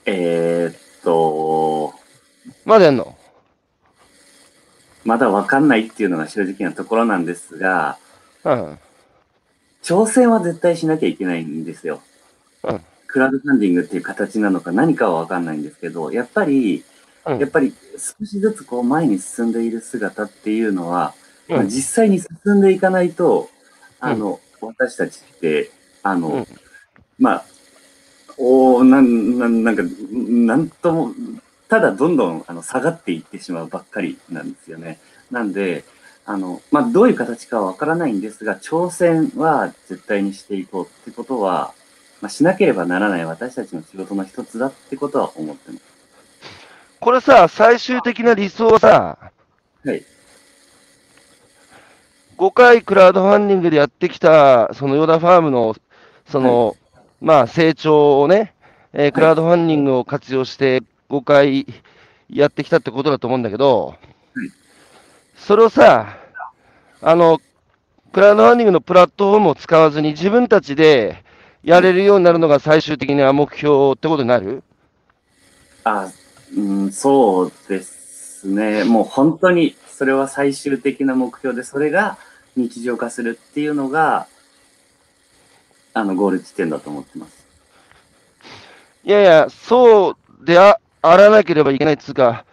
[0.06, 1.94] えー、っと、
[2.66, 3.18] まだやんの？
[5.04, 7.98] まだわかんないっていうのが正直なところなんですが、
[8.44, 8.80] うん。
[9.84, 12.02] 挑戦は絶対しなきゃいけないんですよ。
[12.64, 12.82] うん。
[13.08, 16.84] クラウドファンディングっていう形なのか何かはわかんないんですけど、やっぱり、
[17.26, 17.40] うん。
[17.40, 21.14] やっぱり少しずつこう前に進んでいる姿っていうのは、
[21.50, 21.56] うん。
[21.58, 23.50] まあ、実際に進んでいかないと、
[24.02, 25.72] あの、私たちって、
[26.04, 26.48] あの、うん
[27.22, 27.46] まあ、
[28.38, 31.14] おーなん、なん、なんか、なんとも、
[31.70, 35.00] ただどんどんあの下がっていってしまうばっかりなんですよね。
[35.30, 35.86] なんで、
[36.26, 41.74] あの、まあ、どういう形かはわからないんですが、挑戦は絶対にしていこうってことは、
[42.22, 45.84] まあ、しなければならない私たちの仕事の一つだってことは思ってます。
[47.00, 49.18] これさ、最終的な理想はさ、
[49.86, 50.04] はい。
[52.42, 55.76] 5回クラウドファンディングでやってきた、そのヨダファームの、
[56.28, 56.76] その、
[57.22, 58.56] まあ、成長をね、
[58.94, 61.68] えークラウドファンディングを活用して5回
[62.32, 63.94] やってきたってことだと思うんだけど、
[65.36, 66.18] それをさ、
[67.04, 67.40] あの、
[68.12, 71.24] クラウドファンディングのプラットフォームを使わずに自分たちで
[71.64, 74.64] やれるようになるのが最終的な目標ってことになる？
[75.84, 76.10] あ、
[76.58, 78.84] うん、そうですね。
[78.84, 82.18] もう本当にそれは最終的な目標で、それが
[82.56, 84.28] 日常化するっていうのが、
[85.94, 87.46] あの、ゴール地点だと思ってます。
[89.04, 92.46] いやいや、そうでああらなければいけないっつうか、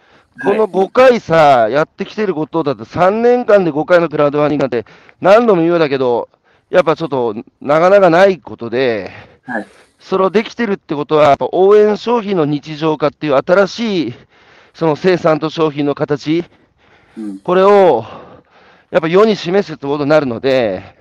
[0.43, 4.85] この5回さ、やってきてることだって3年間で5回のクラウドファンディングなんて
[5.21, 6.29] 何度も言うようだけど、
[6.69, 9.11] やっぱちょっとなかなかないことで、
[9.43, 9.67] はい。
[9.99, 14.13] それをできてるってことは、やっぱ応援商品の日常化っていう新しい、
[14.73, 16.45] その生産と商品の形、
[17.17, 17.39] うん。
[17.39, 18.05] これを
[18.91, 20.97] やっぱ世に示すってことになるので、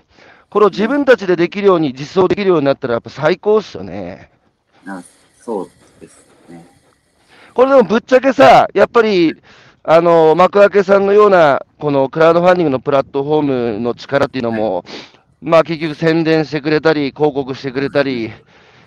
[0.51, 4.31] これを自分たちでできるように、実装できるようになったら、やっぱ最高っすよね。
[4.87, 5.03] あ
[5.41, 5.71] そう
[6.01, 6.67] ですね。
[7.55, 9.35] これでもぶっちゃけさ、やっぱり、
[9.85, 14.85] あの、幕開けさんのような、このクラウドファンディングのプラットフォームの力っていうのも、
[15.41, 18.33] まあ結局宣伝してくれたり、広告してくれたり、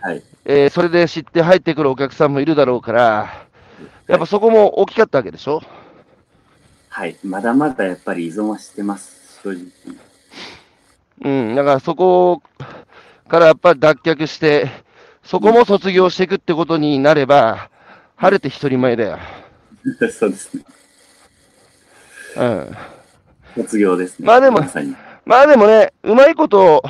[0.01, 0.23] はい。
[0.45, 3.45] えーそれで知って入ってくるお客さんもいるだろうから、
[4.07, 5.57] やっぱそこも大きかったわけでしょ？
[5.57, 5.65] はい。
[7.23, 9.39] まだまだやっぱり依存はしてます。
[9.43, 9.65] 正直。
[11.23, 12.41] うん、だからそこ
[13.27, 14.69] からやっぱり脱却して、
[15.23, 17.69] そこも卒業していくってことになれば、
[18.17, 19.19] 晴れて一人前だよ。
[20.11, 20.63] そうですね。
[22.37, 22.77] うん。
[23.55, 24.27] 卒業ですね。
[24.27, 24.67] まあでもま。
[25.25, 26.83] まあでもね、うまいこと、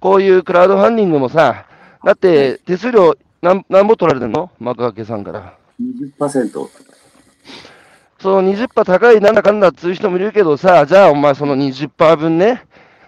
[0.00, 1.66] こういうクラウドファンディングもさ、
[2.04, 4.50] だって手数料なんなんぼ取られてんの？
[4.58, 5.56] 幕開けさんから。
[5.80, 6.70] 20%とか。
[8.24, 12.64] その20%高いなんだかんだっつう人もいるけどさ、じゃあお前その20%分ね、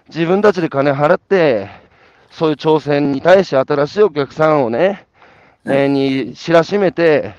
[0.09, 1.71] 自分たちで金払って、
[2.29, 5.07] そういう挑戦に対して新しいお客さんをね、
[5.65, 7.33] えーに知らしめて、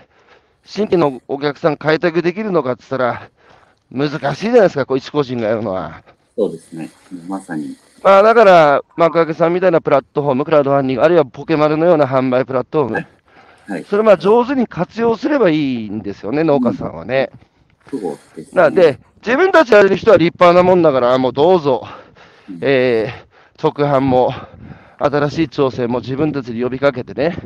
[0.64, 3.30] 新規のお客さん開拓できるのかっつったら、
[3.92, 6.02] 難しいじゃないですか、こう一個人がやるのは。
[6.36, 6.90] そうですね。
[7.28, 7.76] まさに。
[8.02, 13.06] まあだから、幕開けさんみたいなプラットフォーム、クラウドファンディング、あるいはポケマルのような販売プラットフォーム、
[13.68, 13.84] はい。
[13.84, 17.30] それまあ上手に活用すればいいんですよね、農家さんはね。
[17.90, 18.62] そうですね。
[18.62, 21.86] なで、自分たちやれる人は立派なもんだから、もうどうぞ、
[22.60, 24.32] えー、直販も、
[25.00, 27.36] 新しい挑戦も自分たちで呼びかけてね、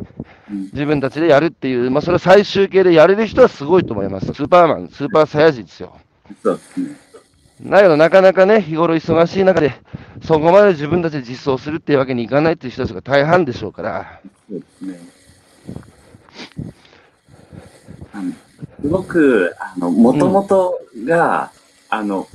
[0.51, 4.26] うん自分たちでやるっていう、まあ、それは最終形でやれる人はすごいと思います。
[4.34, 5.97] スーパーマン、スーパーサイヤ人ですよ。
[6.43, 6.97] そうですね。
[7.62, 9.72] だけど、なかなかね、日頃忙しい中で、
[10.22, 15.01] そこまで自分たちで実装するっていうわけにいかないっていう人たちが大半でしょうから、そうですね。
[18.83, 21.53] すごく、あの、もともとが、
[21.89, 22.26] あの、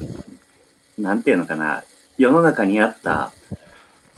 [0.98, 1.84] なんていうのかな、
[2.18, 3.32] 世の中にあった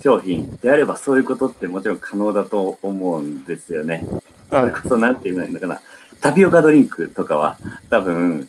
[0.01, 4.05] 商品であれば、そういうことってもちろん可能だと思うんですよね。
[4.49, 5.81] それこそ、なんていうのかな、
[6.21, 7.57] タピオカドリンクとかは、
[7.89, 8.47] 多分、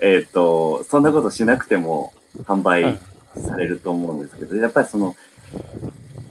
[0.00, 2.12] えっ、と、そんなことしなくても
[2.44, 2.98] 販売
[3.36, 5.16] されると思うんですけど、やっぱりその、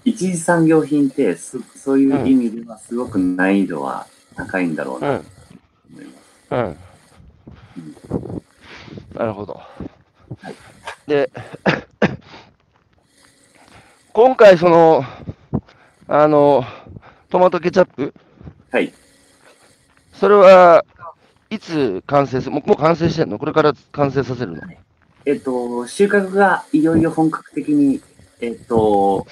[0.05, 5.25] 一次産業品ってそ、そういう意味ではすごく難易度は高いんだろううなとん、
[5.91, 6.13] 思います。
[6.13, 6.16] うん。
[6.49, 6.75] な
[9.25, 9.53] るほど。
[10.41, 10.55] はい。
[11.07, 11.29] で、
[14.13, 15.03] 今回、その、
[16.07, 16.63] あの、
[17.29, 18.13] トマトケチャップ、
[18.71, 18.93] はい。
[20.13, 20.83] それは
[21.49, 22.51] いつ完成する？
[22.51, 23.37] もうもう完成してんの？
[23.39, 24.61] これから完成させるの？
[25.25, 28.01] えっ、と、収穫がいよいよ本格的に、
[28.39, 29.27] えっ、と、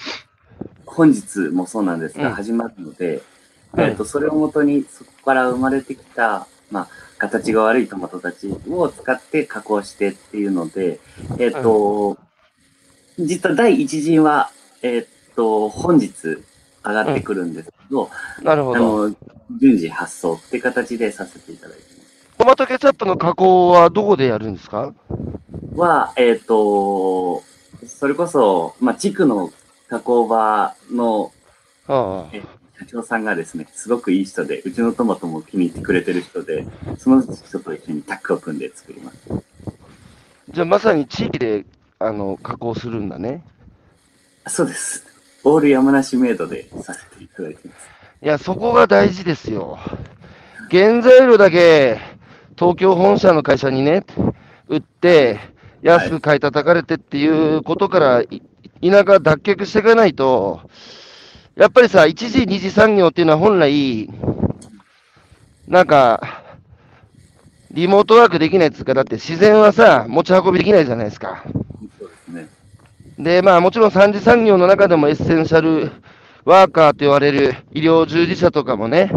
[0.86, 2.34] 本日もそうなんですが、うん。
[2.34, 3.22] 始まるので、
[3.72, 6.88] はいえっ、と、それをもとに、そこから生まれてきた、まあ、
[7.18, 11.00] 形が悪いトマトたちを使って加工してっていうので、
[11.40, 12.18] えっ、と、
[13.18, 14.50] 実は第一陣は、
[14.82, 15.06] えっ、
[15.36, 16.44] と、本日上
[16.84, 18.10] がってくるんですけど、
[18.42, 19.10] あなるほど。
[19.10, 19.16] の、
[19.60, 22.38] 順次発送って形でさせていただいてます。
[22.38, 24.94] トマトケチャップの加工はどこでやるんですか？
[25.76, 27.44] は、えっ、と、
[27.88, 29.52] それこそ、まあ、地区の
[29.88, 31.32] 加工場の
[31.88, 32.42] ああえ
[32.86, 36.66] 社長さんがですね、すごくいい人で、うちのトマトも気に入ってくれてる人で、
[37.00, 39.18] その人と一緒にタッグを組んで作ります。
[40.50, 41.66] じゃあまさに地域で
[41.98, 43.44] あの加工するんだね。
[44.48, 45.04] そうです。
[45.44, 47.90] オール山梨メイドでさせていただいてます。
[48.22, 49.80] いや、そこが大事ですよ。
[50.70, 52.00] 原材料だけ
[52.56, 54.06] 東京本社の会社にね、
[54.68, 55.40] 売って、
[55.82, 58.42] 安く買い叩かれてっていうことから、い
[58.82, 60.62] 田舎脱却していかないと、
[61.56, 64.10] やっぱりさ、一時、二次産業っていうのは本来、
[65.70, 66.44] なんか、
[67.72, 71.46] リモートワークできないっつうか、だって自然はさ、持ち運びできないじゃないですか。
[71.98, 72.50] そうですね。
[73.18, 75.92] で、まあもちろん三次産業の中でもエッセンシャル
[76.44, 79.12] ワーカーと言われる医療従事者とかもね、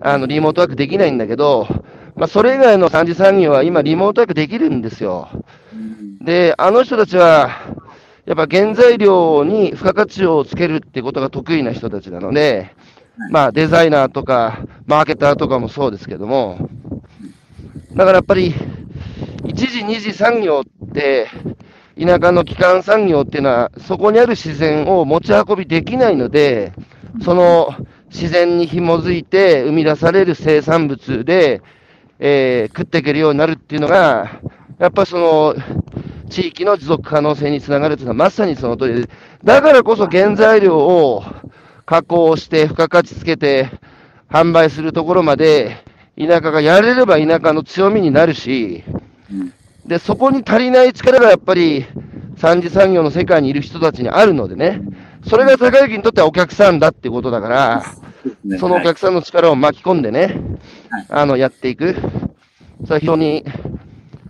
[0.00, 1.68] あの、リモートワークできないんだけど、
[2.16, 5.28] まあそれ以外の三次産業は今リモートワークできるんですよ。
[5.74, 7.50] うんで、あの人たちは、
[8.26, 12.74] やっぱ原材料に付加価値をつけるってことが得意な人たちなので、
[13.30, 16.70] まあデザイナーとか、マーケターとかもそうですけども、
[17.94, 18.54] だからやっぱり、
[19.46, 21.28] 一次、二次産業って、
[22.00, 26.72] 田舎の基幹産業っていうのは、そこにある自然を持ち運びできないので、
[27.22, 27.74] その
[28.10, 31.62] 自然に紐づいて生み出される生産物で、
[32.18, 34.40] えー食っていけるようになるっていうのが、
[34.78, 35.54] やっぱりその、
[36.28, 39.08] 地域の持続可能性につながるというのはまさにその通りで、
[39.42, 41.22] だからこそ原材料を
[41.86, 43.70] 加工して付加価値つけて
[44.30, 45.84] 販売するところまで、
[46.18, 48.84] 田舎がやれれば田舎の強みになるし、
[49.30, 49.52] うん。
[49.86, 51.86] で、そこに足りない力がやっぱり、
[52.36, 54.80] 三次産業の世界にいる人たちにあるのでね、
[55.28, 57.84] それが高之にとってはお客さんだってことだから、
[58.58, 60.40] そのお客さんの力を巻き込んでね
[60.88, 61.94] はい、あの、やっていく。
[62.84, 63.44] それは非常に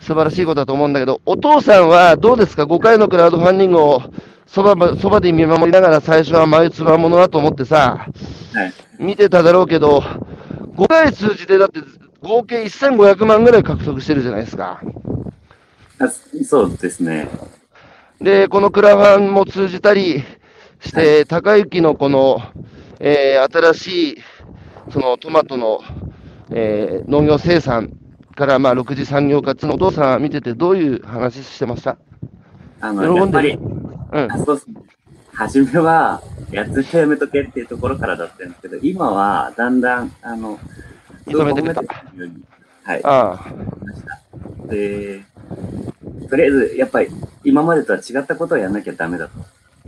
[0.04, 4.02] 素晴らしいことだと思うんだけど、お父さんはどうですか ?5 回のクラウドファンディングを
[4.46, 8.06] そばば、そばで見守りながら最初は眉唾ものだと思ってさ、
[8.52, 8.72] はい。
[8.98, 10.00] 見てただろうけど、
[10.76, 11.80] 5回通じてだって
[12.20, 14.82] 合計1500万ぐらい獲得してるじゃないですか。
[15.98, 16.08] あ
[16.44, 17.30] そうですね。
[18.20, 20.22] で、このクラファンも通じたり
[20.80, 22.42] して、高雪のこの、
[23.00, 24.18] えー新しい、
[24.92, 25.80] そのトマトの、
[26.50, 27.90] えー農業生産
[28.34, 31.96] から、まあ、6次産業化のをお父さん見ててどういう話してました？
[32.80, 34.32] あの、やっぱりうん。
[34.32, 34.80] あそうですね。
[35.32, 36.22] 初めは、
[36.52, 40.58] やつやめとけっていうところからだったんですけど、今はだんだん、あの、
[41.26, 42.44] 認めてくれた褒めてくれるように
[42.84, 43.00] はい。
[43.02, 43.44] あ
[44.68, 45.24] で、
[46.28, 47.08] とりあえず、やっぱり、
[47.42, 49.32] 今までとは違ったことをやらなきゃダメだと。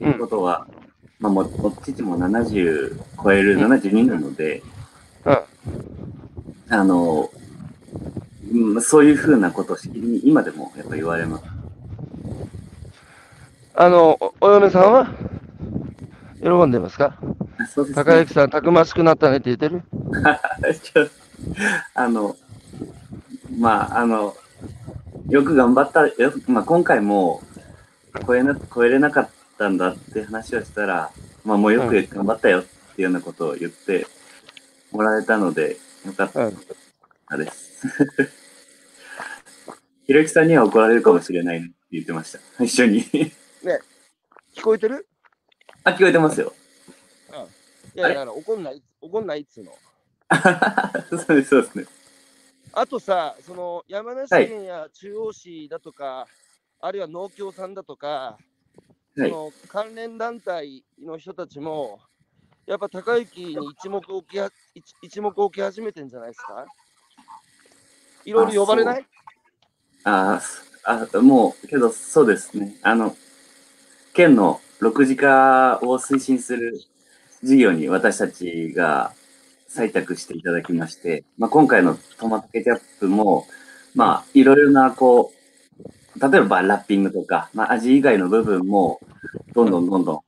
[0.03, 0.67] あ、いうことは、
[1.21, 1.51] まあ、もう、
[1.85, 4.63] 父も70超える72なので、
[5.25, 5.39] うん。
[6.69, 7.31] あの、
[8.75, 11.45] うんそういうふうなことをしきりに今でもやっぱ言われます。
[13.75, 15.09] あの、おお嫁さんは？
[16.43, 17.19] 喜んでますか？
[17.59, 18.21] あそうです高ね。
[18.21, 19.83] 雪さん、たくましくなったねって言ってる？
[20.83, 21.09] ち ょ
[21.95, 22.37] あの、
[23.59, 24.35] まあ、あの、
[25.29, 27.43] よく頑張った、よまあ、今回も
[28.27, 29.29] 超えな、超えれなかっ
[29.59, 31.11] たんだって話をしたら、
[31.45, 34.07] まあ、もうよく頑張ったよっていうようなことを言って
[34.93, 35.77] もらえたので、
[36.07, 36.57] よかったうん。
[40.07, 42.65] ひろゆきさんには怒られるかもしれないって言ってました。
[42.65, 43.03] 一緒に。
[43.03, 45.09] 聞こえてる？
[45.85, 46.53] あ、聞こえてますよ。
[47.95, 49.73] いやいや、あの怒んない、怒んないっつうの。
[51.19, 51.87] そうです、そうですね。
[52.73, 56.29] あとさ、その山梨県や中央市だとか、
[56.81, 58.39] あるいは農協さんだとか、
[59.17, 59.31] はい。
[59.31, 61.99] その関連団体の人たちも、
[62.67, 66.65] やっぱ高雪に一目置きは一一目置き始めてんじゃないですか？
[68.25, 69.07] いろいろ呼ばれない？
[70.07, 70.41] あ
[70.85, 72.77] あ、もう、けどそうですね。
[72.83, 73.17] あの、
[74.15, 76.81] 県の6次化を推進する
[77.43, 79.13] 事業に私たちが
[79.69, 83.49] 採択していただきまして、まあ、今回のトマトケチャップも、
[83.97, 85.33] まあ、いろいろな、こ
[86.15, 89.01] う、例えばラッピングとか、まあ、味以外の部分も、
[89.55, 90.21] どんどんどんどん、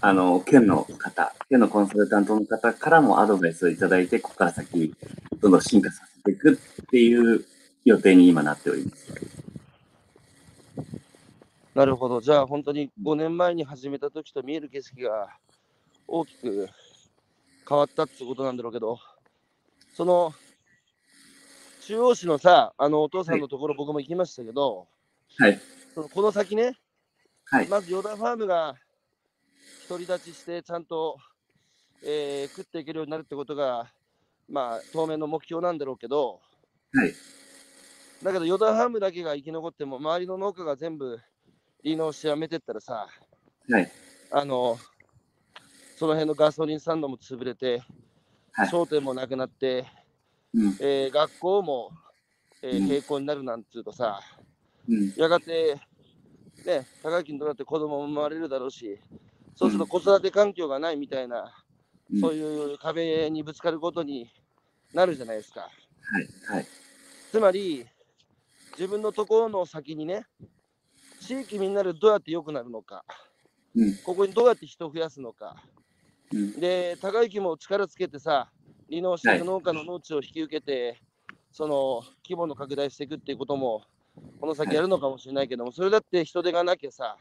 [0.00, 4.92] あの、県の方、県のコンサルタントの方からもアドバイスをいただいて、ここから先、
[5.40, 7.44] どんどん進化させていくっていう
[7.84, 9.40] 予定に今なっております。
[11.74, 12.20] なるほど。
[12.20, 15.28] じゃあ本当に5年前に始めた時と見える景色が
[16.06, 16.68] 大きく
[17.68, 18.98] 変わったってことなんだろうけど、
[19.94, 20.34] その
[21.82, 24.88] 中央市のさ、あのお父さんのところ僕も行きましたけど、
[25.38, 25.60] はい。
[25.94, 26.76] そのこの先ね、
[27.44, 27.68] はい。
[27.68, 28.74] まずヨダファームが
[29.88, 31.16] 独り立ちしてちゃんと、
[32.04, 33.90] えー食っていけるようになるってことが、
[34.48, 36.40] まあ当面の目標なんだろうけど、
[36.92, 37.14] はい。
[38.22, 41.18] だけどヨダファームだけが生き残っても周りの農家が全部
[41.82, 43.08] 離農してやめてったらさ、
[43.70, 43.90] はい。
[44.30, 44.78] あの、
[45.96, 47.82] その辺のガソリンスタンドも潰れて、
[48.52, 49.86] はい商店もなくなって、
[50.52, 50.76] うん。
[50.80, 51.90] えー学校も、
[52.62, 54.20] えーうん閉校になるなんつうとさ、
[54.86, 55.12] うん。
[55.16, 55.80] やがて、
[56.66, 59.00] ね、高木にとなって子供も生まれるだろうし、
[59.56, 61.54] そうするとうん子育て環境がないみたいな、
[62.12, 64.28] うんそういう壁にぶつかることに
[64.92, 65.60] なるじゃないですか。
[65.60, 65.68] は
[66.20, 66.56] い。
[66.56, 66.66] はい。
[67.30, 67.86] つまり、
[68.72, 70.26] 自分のところの先にね、
[71.20, 73.04] 地域みんなでどうやって良くなるのか、
[73.74, 73.96] うん。
[73.98, 75.56] ここにどうやって人を増やすのか、
[76.32, 76.60] うん。
[76.60, 78.50] で、高行も力つけてさ、
[78.88, 80.98] 離農して農家の農地を引き受けて、
[81.52, 83.82] その規模の拡大していくっていうことも、
[84.40, 87.16] この先やるのかもしれないけども、それだって人手がなきゃさ、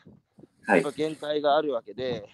[0.66, 0.82] はい。
[0.82, 2.28] やっぱ限界があるわけで、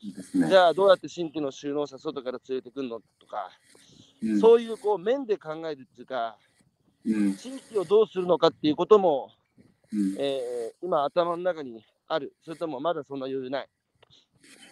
[0.00, 0.48] いいですね。
[0.48, 3.50] じゃあどうやって新規の収納者外から連れてくるのとか、
[4.22, 4.40] うん。
[4.40, 6.51] そういうこう面で考えるっていうか、うん。
[7.04, 9.30] 地域をどうするのかっていうことも、
[9.92, 10.12] うん。
[10.12, 13.68] いえー今頭の中にある、それともまだそんな余裕ない。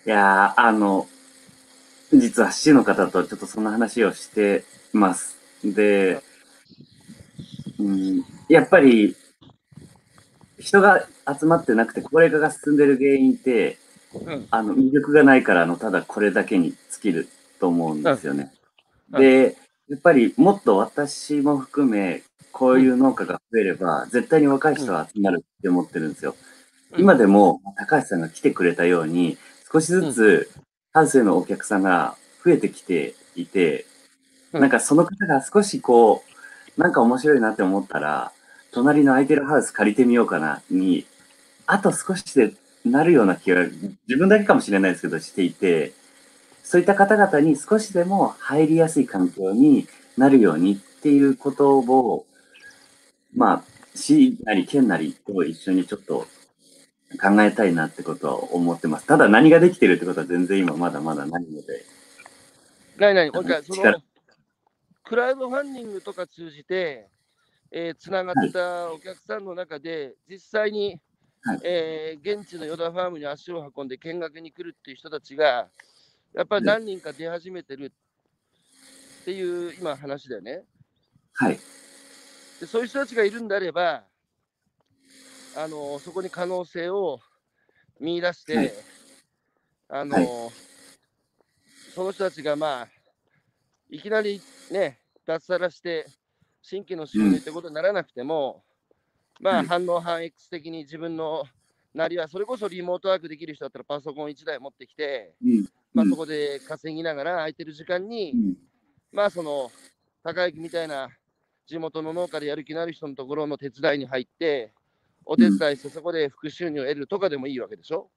[0.04, 1.06] やー、あの、
[2.12, 5.38] 実は市の方とちょっとその話をしてます。
[5.64, 6.20] で、
[7.78, 9.16] うん、やっぱり、
[10.58, 11.06] 人が
[11.38, 13.78] 集まってなくて高齢化が進んでる原因って、
[14.12, 17.28] うんあの、魅力がないから、あの、ただこれだけに尽きる
[17.60, 18.52] と思うんですよね。
[19.12, 19.56] うんで、
[19.90, 22.22] やっぱりもっと私も含め、
[22.52, 26.36] こういう農家が増えれば、絶対に若い人が集まるって思ってるんですよ。
[26.92, 27.00] うん。
[27.00, 29.36] 今でも、高橋さんが来てくれたように、
[29.70, 30.50] 少しずつ、
[30.92, 33.84] ハウスへのお客さんが増えてきていて、
[34.52, 34.60] うん。
[34.60, 36.22] なんかその方が少しこ
[36.76, 38.30] う、なんか面白いなって思ったら、
[38.70, 41.04] 隣の空いてるハウス借りてみようかなに、
[41.66, 45.94] あと少しでなるような気が、自分だけかもしれないですけど、していて、
[46.70, 52.26] そういった方々に少しでも入りやすい環境になるようにっていうことを、
[53.34, 53.62] まあ、
[53.96, 56.28] 市なり県なりと一緒にちょっと
[57.20, 59.06] 考えたいなってことは思ってます。
[59.08, 61.84] ただ何ができてるってことは全然今まだまだないので。
[62.98, 64.02] ないない、もう一回、そ力の、
[65.02, 67.08] クラウドファンディングとか通じて、
[67.72, 71.00] えー、つながったお客さんの中で、実際に、
[71.42, 75.66] はいえー現地のヨダファームに足を運んで見学に来るっていう人たちが、
[76.34, 77.92] やっぱり何人か出始めてる
[79.22, 80.62] っていう今話だよね。
[81.34, 81.58] はい。
[82.60, 84.04] でそういう人たちがいるんであれば、
[85.56, 87.18] あのそこに可能性を
[87.98, 88.72] 見出して、はい
[89.88, 90.28] あのはい
[91.94, 92.88] その人たちが、まあ、
[93.90, 96.06] いきなりね、脱サラして、
[96.62, 98.62] 新規の収入ってことにならなくても、
[99.40, 101.44] まあ、はい反応反 X 的に自分の
[101.92, 105.66] なりは、それこそリモートワークできる人だったらパソコン1台持ってきて、うん。
[105.92, 108.54] まあ、うんそこで稼ぎながら空いてる時間に、うん。
[109.12, 109.70] まあその
[110.22, 111.08] 高之みたいな
[111.66, 114.72] 地元の農家でやる気のある人のところの手伝いに入って、
[115.24, 118.10] お手伝いしてそこで副収入を得るとかでもいいわけでしょ？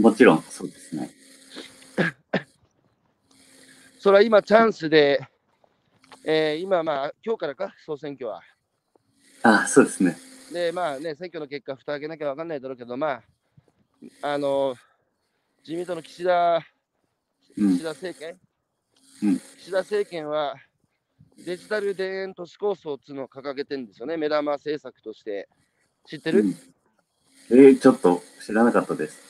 [0.00, 1.10] もちろん、そうですね。
[3.98, 5.20] それは今チャンスで、
[6.24, 8.42] えー今まあ今日からか、総選挙は。
[9.42, 10.16] あ、そうですね。
[10.52, 13.22] で、まあね、選挙の結果、蓋開けなきゃ分かんないだろうけど、ま
[14.22, 14.74] あ、あの、
[15.62, 16.62] 自民党の岸田、うん
[17.68, 17.82] 岸。
[17.82, 18.38] 田政権、
[19.22, 20.54] うん岸田政権は
[21.44, 25.48] デジタル田園都市構想っていうのを掲げてるんですよね、目玉政策として。
[26.06, 26.56] 知ってる、うん
[27.50, 29.20] えー、ちょっと知らなかったです。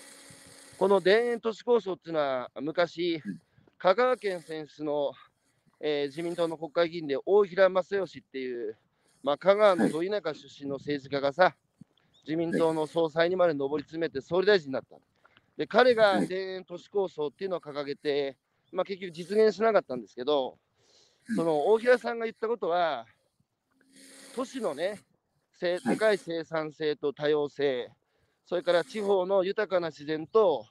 [0.79, 3.41] この田園都市構想っていうのは、昔うん、
[3.79, 5.13] 香川県選出の、
[5.81, 8.77] えー自民党の国会議員で大平正義っていう、
[9.23, 11.57] まあ、香川のど田舎出身の政治家がさ、
[12.25, 14.97] 自民党の総裁にまで上り詰めて総理大臣になった。
[15.57, 18.37] で、彼がはい田園都市構想っていうのを掲げて、
[18.73, 20.59] まあ、結局実現しなかったんですけど、
[21.29, 21.37] うん。
[21.37, 23.07] その大平さんが言ったことは、
[24.35, 25.01] 都市のね、
[25.85, 27.91] 高い生産性と多様性、
[28.47, 30.67] それから地方の豊かな自然と、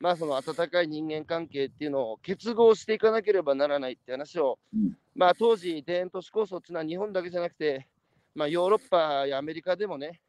[0.00, 4.96] まあ、その温かい人間関係っていうのを結合していかなければならないって話を、うん。
[5.14, 7.86] まあ、当時、田園都市構想っていうのは日本だけじゃなくて、
[8.34, 10.20] まあ、ヨーロッパやアメリカでもね、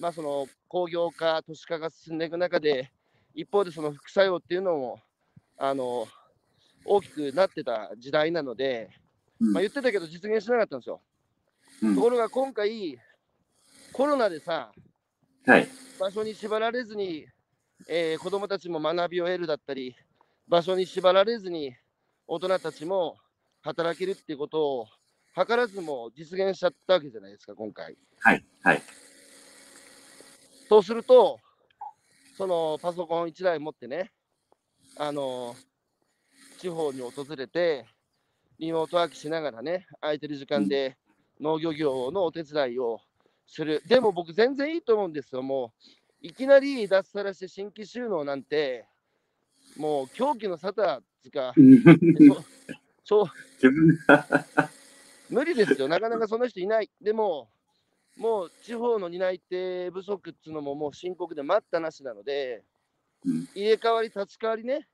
[0.00, 2.90] まあ、その工業化、都市化が進んでいく中で、
[3.34, 5.00] 一方でその副作用っていうのも
[5.58, 6.06] あの
[6.84, 8.90] 大きくなってた時代なので、
[9.40, 11.00] うんまあ、言ってたけど実現しなかったんですよ。
[11.82, 12.96] うんところが今回、
[13.92, 14.72] コロナでさ、
[15.46, 15.68] はい。
[15.98, 17.26] 場所に縛られずに、
[17.88, 19.96] えー子どもたちも学びを得るだったり、
[20.46, 21.74] 場所に縛られずに
[22.28, 23.16] 大人たちも
[23.62, 24.86] 働けるっていうことを
[25.36, 27.96] 図らずも実現しちゃったわけじゃないですか、今回。
[28.20, 28.44] はい。
[28.62, 28.82] はい。
[30.68, 31.38] そうすると、
[32.36, 34.10] そのパソコン1台持ってね、
[34.96, 35.54] あの
[36.58, 37.86] 地方に訪れて、
[38.58, 40.96] リモートワークしながらね、空いてる時間で
[41.40, 43.00] 農業業のお手伝いを
[43.46, 43.82] する。
[43.86, 45.42] でも僕、全然いいと思うんですよ。
[45.42, 45.72] も
[46.22, 48.86] う、いきなり脱サラして新規収納なんて、
[49.76, 51.82] もう狂気の沙汰つか、自
[53.04, 53.26] そう
[55.30, 56.90] 無理ですよ、なかなかその人いない。
[57.00, 57.48] でも、
[58.16, 62.62] もう地方の担い手不足っていうのももう深刻で待ったなしなので、
[63.24, 63.48] うん。
[63.54, 64.86] 入れ替わり立ち替わりね、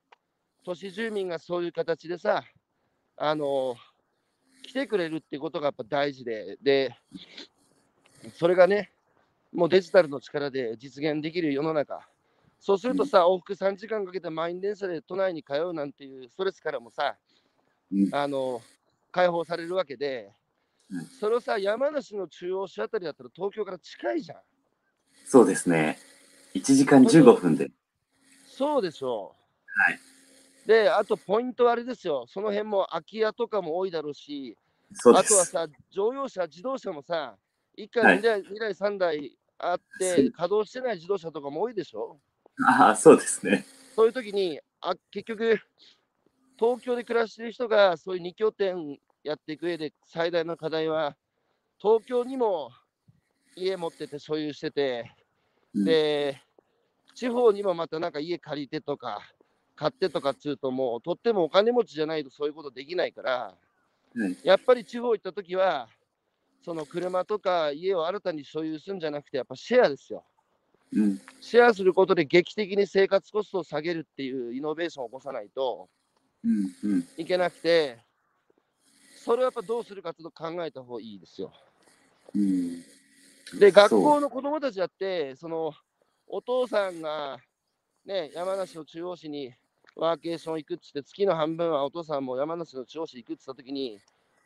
[0.63, 2.43] 都市住民がそういう形でさ、
[3.17, 3.75] あの
[4.63, 6.95] 来てくれるってことがやっぱ大事で、で、
[8.33, 8.91] それがね、
[9.51, 12.07] もうデジタルの力で実現できる世の中、
[12.59, 17.15] そうするとさ、往復3時間かけて満員電車で都内に通うなんていうストレスからもさ、
[17.91, 18.09] うん。
[18.13, 18.61] あの
[19.11, 20.31] 解放されるわけでうん、
[21.19, 24.41] それをさ、山梨の中央市あたりだったら東京から近いじゃん。
[25.25, 25.99] そうですね。
[26.55, 27.69] 1時間15分で。
[28.47, 29.81] そうでしょう。
[29.81, 29.99] はい。
[30.65, 34.57] で、あとポイントはあれですよ、その辺も空き家とかも多いだろうし、
[34.93, 35.25] そうです。
[35.25, 37.37] あとはさ、乗用車、自動車もさ、
[37.77, 42.19] 1はい回、2台、2台、3台あって、稼働してない自動車とかも多いでしょ。
[42.65, 43.65] ああ、そうですね。
[43.95, 45.59] そういう時にあ結局、
[46.57, 48.99] 東京で暮らしてる人がそういう2拠点
[49.29, 51.15] やっていく上で最大の課題は、
[51.77, 52.71] 東京にも
[53.55, 55.11] 家持ってて所有してて、
[55.75, 56.41] うんで、
[57.13, 59.21] 地方にもまたなんか家借りてとか、
[59.75, 65.87] 買ってとかっつうと、もうとってもお金持ちじゃないとそういうことできないから、はいやっぱり地方行った時は、
[66.65, 70.23] その車とか家を新たに所有するんじゃなくて、やっぱシェアですよ。
[70.91, 71.21] うん。
[71.39, 75.87] シェアすることで劇的に生活コストを下げるっていうイノベーションを起こさないと。
[77.17, 77.99] いけなくて、
[79.23, 81.51] それをやっぱどうするかと考えた方がいいですよ。
[82.35, 82.83] うん。
[83.59, 85.73] で、学校の子供たちだって、その
[86.27, 87.37] お父さんが、
[88.05, 89.53] ね、山梨の中央市に
[89.95, 93.99] ワーケーション行くっつって、月の半分はお父さんも山梨の中央市行くっつったときに、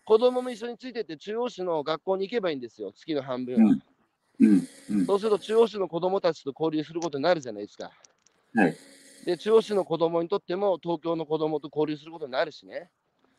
[0.05, 3.61] 子供も一緒についてって中央市の学校に行けばいいんですよ、月の半分は。
[3.61, 3.83] うん
[4.39, 4.67] うん。
[4.89, 5.05] うん。
[5.05, 7.91] そうすると中央市の子供たちと交流することになるじゃないですか。
[8.55, 8.75] はい。
[9.25, 12.89] で、中央市の子供にとっても東京の子供と交流することになるしね。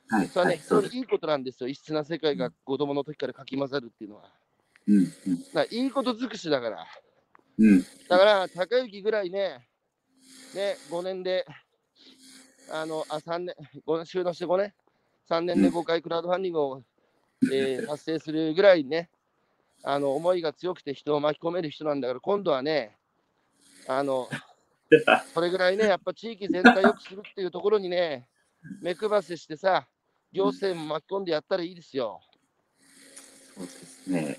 [0.09, 0.29] はい。
[0.29, 1.69] それはね、はいいいことなんですよ。
[1.69, 4.31] 異質な世界が子供の時からかき混ざるっていうのは。
[4.87, 4.97] うん。
[4.97, 5.05] うん。
[5.05, 5.15] だか
[5.55, 6.87] らいいこと尽くしだから。
[7.59, 7.83] うん。
[8.09, 9.67] だから、高之ぐらいね、
[10.55, 11.47] ね、5年で、
[12.71, 14.75] あの、あ、3年、5年、収納して5年、
[15.29, 16.83] 3年で5回クラウドファンディングを、
[17.53, 19.11] えー 達成するぐらいね、
[19.83, 22.97] あの、思いが強くて人を巻き込める人なんだから、今度はね、
[23.87, 24.29] あの、
[25.35, 28.29] それぐらいね、やっぱ地域全体良くするっていうところにね、
[28.81, 29.89] 目配せしてさ、
[30.35, 32.21] 行政も巻き込んでやったらいいですよ。
[33.57, 34.37] そうですね。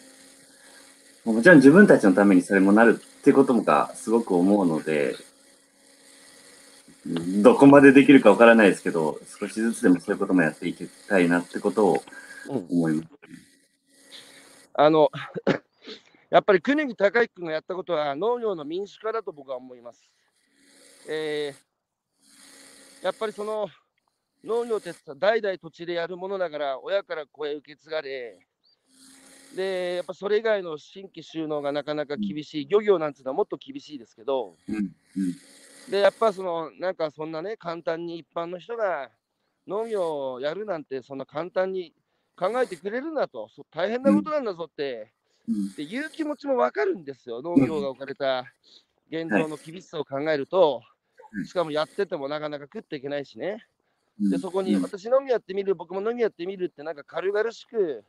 [1.23, 5.15] もちろん自分たちのためにそれもなるってこともがすごく思うので、
[7.07, 12.03] うんどこまでできるかわからないですけど、少しずつでもそういうこともやっていきたいなってことを
[12.49, 13.09] うん、思います。
[14.73, 15.11] あの、
[16.29, 20.03] やっぱり国木孝之君がやったことは農業の民主化だと僕は思います。
[21.07, 21.65] えー
[23.05, 23.69] やっぱりその
[24.45, 28.39] 農業ってさ代々土地でやるものだから親から子へ受け継がれ、
[29.55, 34.55] で、やっぱそれ以外の新規収納がなかなか厳しい、漁業なんていうのはもっと厳しいですけど。
[35.89, 39.09] で、やっぱその、なんかそんなね、簡単に一般の人が
[39.67, 41.93] 農業をやるなんて、そんな簡単に
[42.37, 45.13] 考えてくれるなと、そ大変なことなんだぞって、
[45.47, 45.67] うん。
[45.71, 48.45] っていう気持ちもわかるんですよ、農業が置かれた
[49.09, 50.95] 現状の厳しさを考えると、うん
[51.43, 53.65] しかもやっててもなかなか食っていけないしね。
[54.19, 58.03] で、そこにうん私のみやってみる、僕ものみやってみるって、なんか軽々しく、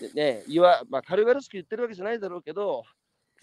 [0.00, 2.84] でね、言わ、まあ、軽々しく言ってるわけじゃないだろうけど、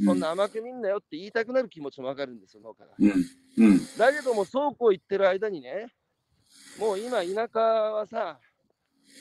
[0.03, 2.91] そんな甘く見んなよって言いたくなる気持ちもわかるんですよ、農家が。
[2.97, 3.12] うん。
[3.57, 3.97] うん。
[3.97, 5.88] だけども、そうこう言ってる間にね、
[6.78, 8.39] もう今、田舎はさ、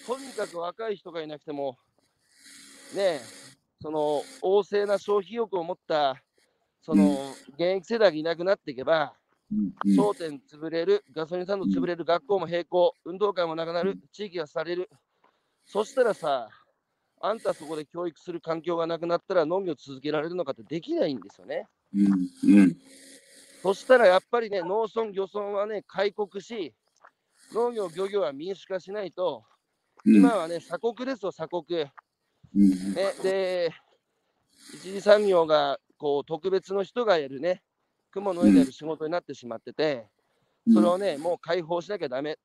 [0.07, 1.77] とにかく若い人がいなくても、
[2.95, 3.21] ねえ、
[3.83, 6.23] その旺盛な消費欲を持った、
[6.81, 9.28] その現役世代がいなくなっていけば、うん。
[9.95, 14.91] 商店潰れる、ガソリンスタンド潰れる、学校も閉校、運動会もなくなる、地域がされる。
[15.65, 16.49] そしたらさ、
[17.21, 21.67] あんたそこで教育する環境がなくなったら農業続けられるのかってできないんですよね。
[21.95, 22.59] うん。
[22.59, 22.77] うん。
[23.63, 26.75] そしたらやっぱりね、農村、漁村はね、開国し、
[27.53, 29.45] 農業、漁業は民主化しないと、
[30.05, 31.85] 今はね、鎖国ですよ、鎖国。
[31.85, 31.91] ね、
[32.55, 33.23] うん。
[33.23, 33.73] で、
[34.75, 37.63] 一次産業がこう特別の人がやるね、
[38.11, 40.07] 雲の上でやる仕事になってしまってて、
[40.73, 42.39] それをね、もう解放しなきゃだめ。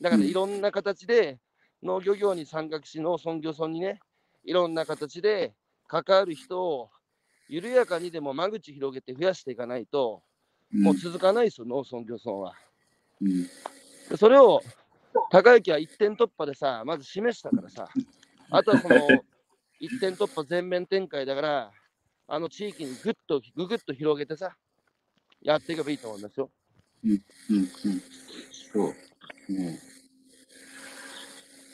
[0.00, 1.38] だからうんいろんな形で
[1.82, 4.00] 農業業に参画し、農村漁村にね、
[4.44, 5.54] いろんな形で
[5.88, 6.90] 関わる人を
[7.48, 10.22] 緩やかにでも間口広げて増やしていかないと、
[10.72, 12.54] もう続かないですよ、農村漁村は。
[13.20, 13.42] うん。
[14.08, 14.62] でそれを
[15.30, 17.88] 高之は一点突破でさ、まず示したからさ、
[18.50, 19.24] あとはその
[19.80, 21.72] 一点突破全面展開だから、
[22.28, 24.56] あの地域にぐっとぐぐっと広げてさ、
[25.46, 26.50] やっていけばいいと思いますよ。
[27.04, 27.10] うん
[27.50, 27.68] うん。
[28.72, 28.92] そ
[29.48, 29.52] う。
[29.52, 29.78] ね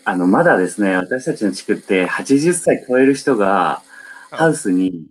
[0.04, 3.82] あの、まだですね、私たちの地区って80歳超える人が、
[4.30, 5.06] ハウスに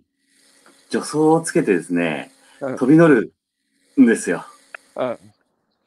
[0.90, 3.32] 助走をつけてですね、うん飛び乗る
[4.00, 4.46] んですよ。
[4.94, 5.18] うん。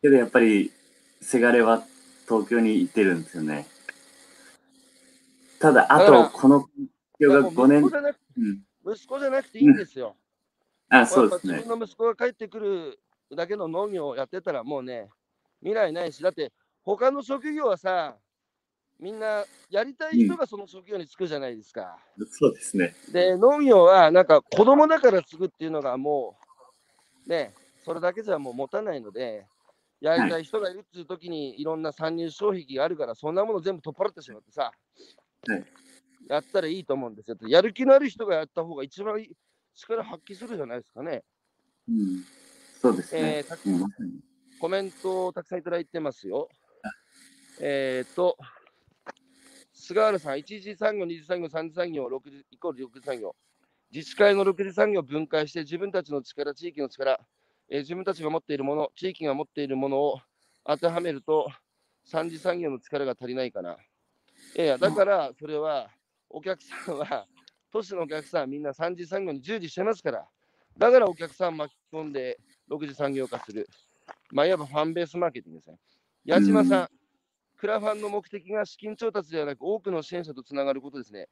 [0.02, 0.74] けどやっぱり、
[1.22, 1.82] せがれは
[2.28, 3.68] 東京に行ってるんですよね。
[5.60, 6.68] ただ、あと、このが
[7.50, 8.94] 5年息子、じゃなくうん。
[8.94, 10.18] 息子じゃなくていいんですよ。
[10.90, 11.54] あ、そうですね。
[11.54, 13.00] 自分の息子が帰ってくる
[13.36, 15.10] だけの農業をやってたらもうね、
[15.60, 16.52] 未来ないし、だって
[16.84, 18.16] 他の職業はさ、
[19.00, 21.98] みんなやりたい人がその職業に就くじゃないですか。
[22.30, 22.96] そうですね。
[23.12, 26.38] で、農業はなんか子供だから継ぐっていうのがも
[27.26, 29.48] う、ね、それだけじゃもう持たないので、
[30.00, 34.72] やりたい人がいるっていう時にいろんな参入障壁があるから、そんなもの全部取っ払ってしまってさ、
[35.48, 35.66] はい
[36.28, 37.38] やったらいいと思うんですよ。
[37.48, 39.32] やる気のある人がやった方が一番いい
[39.76, 41.24] 力発揮するじゃないですかね。
[41.90, 42.24] うん。
[42.82, 43.22] そうですね。
[43.22, 43.86] えーたうん
[44.58, 46.48] コメントをたくさんいただいてますよ。
[47.60, 48.38] えっ、と、
[49.74, 53.36] 菅原さん、一次産業、二次産業、三次産業、六次イコール六次産業。
[53.92, 57.20] 自治会の六次産業を分解して、自分たちの力、地域の力、
[57.70, 60.20] えー自分たちが持っているもの、地域が持っているものを
[60.66, 61.48] 当てはめると、
[62.06, 63.78] 三次産業の力が足りないかな。
[64.56, 65.92] いや、だから、それは、
[66.30, 67.28] お客さんは、
[67.76, 70.26] 都市のお客さんはみんな三次産業に従事してますから、
[70.78, 73.68] だからお客さん巻き込んで、六次産業化する。
[74.32, 75.78] まあ、いわばファンベースマーケティングですね。
[76.24, 76.90] 矢島さん、
[77.58, 81.28] クラファンの目的が資金調達ではなく、多くの支援者とつながることですね。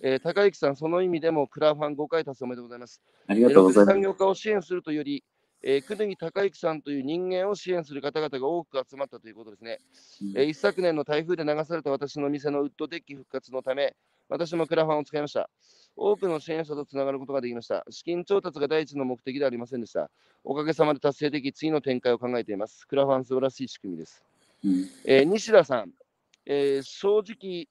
[0.00, 3.02] えー高之さん、その意味でもクラファン5回達成おめでとうございます。
[3.26, 4.02] ありがとうございますえー産。
[4.02, 5.24] 業化を支援するというより、
[5.62, 9.78] えー、久木孝之さんという人間を支援する方々が多く集まったということですね。
[10.36, 13.96] えー一昨年の台風で流された私の店のウッドデッキ復活のため、
[14.28, 15.50] 私もクラファンを使いました。
[15.96, 17.84] 多くの支援者とつながることができました。
[17.90, 20.10] 資金調達が第一の目的ではありませんでした。
[20.44, 22.86] おかげさまで達成でき、次の展開を考えています。
[22.86, 24.22] クラファン素晴らしい仕組みです。
[24.64, 25.92] うんえー西田さん、
[26.46, 27.66] えー正直、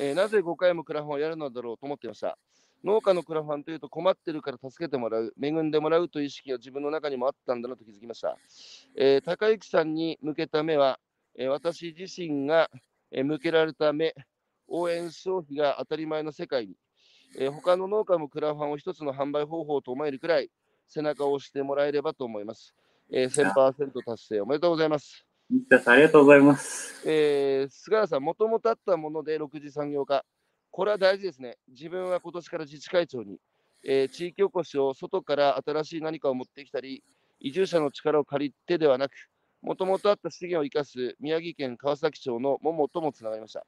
[0.00, 2.36] えーなぜ5回もクラファンをやるのだろうと思っていました。
[2.84, 8.36] 農家のクラファンというと困ってるから助けてもらう、恵んでもらうという意識が自分の中にもあったんだなと気づきました。
[8.96, 10.98] えー高之さんに向けた目は、
[11.36, 12.70] えー私自身が、
[13.10, 14.14] えー向けられた目、
[14.66, 16.74] 応援消費が当たり前の世界に、
[17.38, 20.50] えー他の農家もクラファンを一つの販売方法と思えるくらい
[20.88, 22.74] 背中を押してもらえればと思います。
[23.12, 25.24] えー、1000%達成おめでとうございます。
[25.86, 27.02] ありがとうございます。
[27.06, 30.24] えー、菅原さん、もともとあったもので6次産業化。
[30.72, 31.58] これは大事ですね。
[31.68, 33.38] 自分は今年から自治会長に、
[33.84, 37.04] えー地域おこしを外から新しい何かを持ってきたり、
[37.40, 39.12] 移住者の力を借りてではなく、
[39.60, 43.66] もともとあった資源を生かす宮城県川崎町の桃ともつながりました。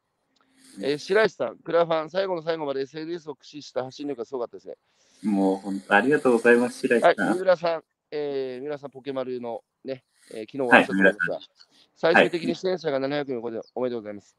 [0.82, 4.76] えー白石さん、クラファン、最後の最後まで SNS を駆使した発信力がすごかったですね。
[5.24, 7.34] もう本当ありがとうございます、白石はい、さん。
[7.34, 7.82] 三浦さん、
[8.12, 11.52] えー、三浦さん、ポケマルのね、えー昨日お話しさせてもらいました。
[11.96, 14.36] 最終的に出演者が700人を超えておめでとうございます。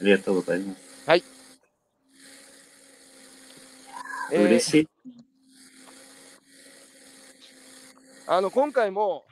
[0.00, 1.31] ありがとうございます。
[4.32, 4.88] えー嬉しい。
[8.26, 9.24] あの今回も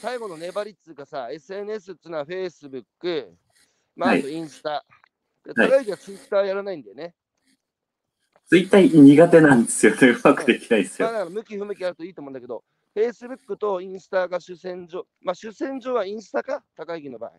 [0.00, 2.82] 最後の粘りっつうかさ、SNS っつうのは Facebook、
[3.94, 4.84] まあ、はいあとインスタ。
[5.44, 7.14] ではい高之は Twitter やらないんだよね。
[8.46, 10.08] ツイッター苦手なんですよね。
[10.08, 11.18] うまくできないですまあ、よ。
[11.18, 12.64] だから向き不向きあるといいと思うんだけど、
[12.96, 15.06] Facebook とインスタが主戦場。
[15.20, 17.32] まあ主戦場はインスタか、高之の場合。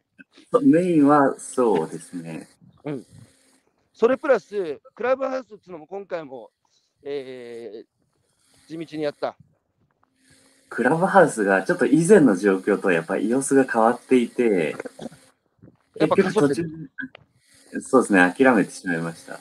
[0.62, 2.47] メインはそうですね。
[3.93, 6.49] それプラス、クラブハウスっつうのも今回も、
[7.03, 7.85] えー
[8.65, 9.35] 地道にやった。
[10.69, 14.75] クラブハウスがちょっと以前の状況とやっぱり様子が変わっていて、
[15.97, 16.63] やっぱ途中
[17.81, 19.37] そうですね、諦めてしまいました。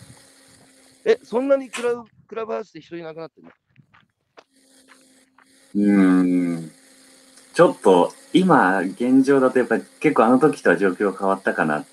[1.05, 3.53] え、そんなにクラブクラブハウスで人いなくなってるの？
[5.75, 6.73] うーん。
[7.55, 11.87] ちょっと今現状だとやっぱり結構あの時とは状況変わったかなっ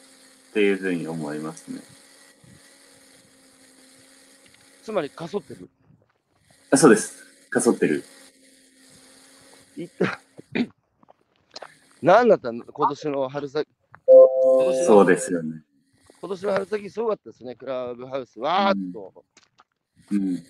[0.53, 1.81] ていうふうに思いますね。
[4.81, 5.69] つまり、かそってる。
[6.71, 7.23] あそうです。
[7.49, 8.03] かそってる。
[9.77, 10.19] いった
[12.01, 12.63] 何だったの？
[12.65, 13.67] 今年の春先。
[14.85, 15.63] そうですよね。
[16.21, 18.39] 今年の春先すごかったですね、クラブハウス。
[18.39, 19.25] わーっと、
[20.11, 20.43] うん。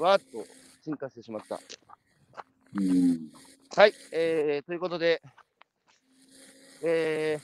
[0.00, 0.46] わーっと
[0.84, 1.60] 進化してしまった。
[2.74, 3.32] うん。
[3.76, 5.20] はい、えー、ということで、
[6.82, 7.40] え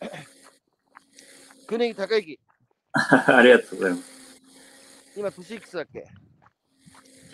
[0.00, 2.40] ー、 国木孝之、
[3.26, 4.12] ありがとうございます。
[5.16, 6.06] 今年いくつだっけ？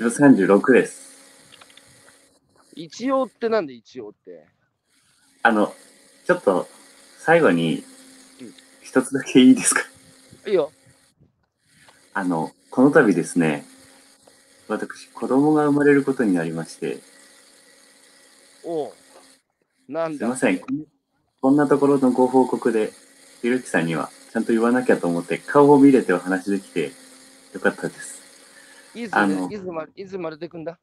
[0.00, 1.08] 自分36です。
[2.74, 4.46] 一応ってなんで一応って？
[5.42, 5.74] あの、
[6.26, 6.68] ちょっと
[7.18, 7.82] 最後に
[8.40, 9.82] うん一つだけいいですか？
[10.46, 10.70] いいよ。
[12.14, 13.64] あの、この度ですね、
[14.68, 17.00] 私、子供が生まれることになりまして、
[18.64, 18.92] おう。
[19.88, 20.18] なんだ？
[20.18, 20.60] すいません。
[21.40, 22.92] こんなところのご報告で、
[23.42, 26.92] ひろゆきさんにはちゃんと言わなきゃと思って、顔を見れてお話できて
[27.54, 28.22] よかったです。
[28.94, 30.78] いつあのいつまいつまで出てくんだ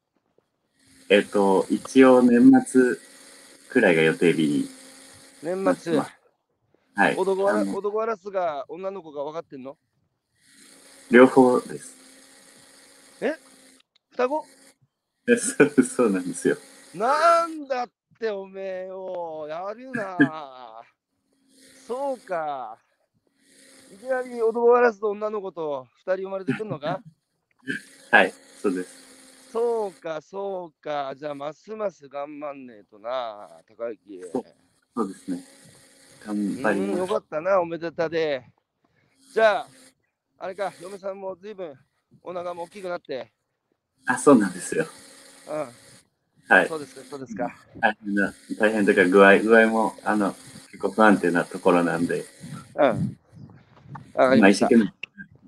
[1.08, 2.96] えっ、と、一応年末
[3.68, 4.68] くらいが予定日に、
[5.42, 5.96] 年末。
[5.96, 6.08] ま
[6.96, 7.16] はい。
[7.16, 9.76] 男わらあの男わらすが女の子が分かってんの？
[11.10, 11.96] 両方です。
[14.16, 14.46] 双子？
[15.28, 16.56] えそうそうなんですよ。
[16.94, 17.88] なんだっ
[18.18, 19.46] ておめえよ。
[19.46, 20.16] やるな。
[21.86, 22.78] そうか。
[23.92, 27.00] いきなり男わらすと女の子と二人生まれてくんのか？
[28.10, 28.32] はい、
[28.62, 29.06] そうです。
[29.52, 31.14] そうか、そうか。
[31.16, 34.20] じゃあ、ますます頑張んねえとな、高木。
[34.32, 34.44] そう
[34.94, 35.44] そうですね。
[36.24, 37.12] 頑う張ります。
[37.12, 38.44] かったな、おめでたで。
[39.32, 39.68] じゃあ、
[40.38, 41.74] あれか、嫁さんもずいぶん
[42.22, 43.32] お腹も大きくなって、
[44.06, 44.86] あ、そうなんですよ。
[45.48, 45.68] うん、
[46.48, 46.68] はい。
[46.68, 47.56] そうですか、そうですか。
[47.80, 50.34] 大変な、大変というか具合、具合も、あの、
[50.70, 52.24] 結構不安定なところなんで、
[52.74, 53.18] うん。
[54.16, 54.66] わかりまあました。
[54.66, 54.92] 一生懸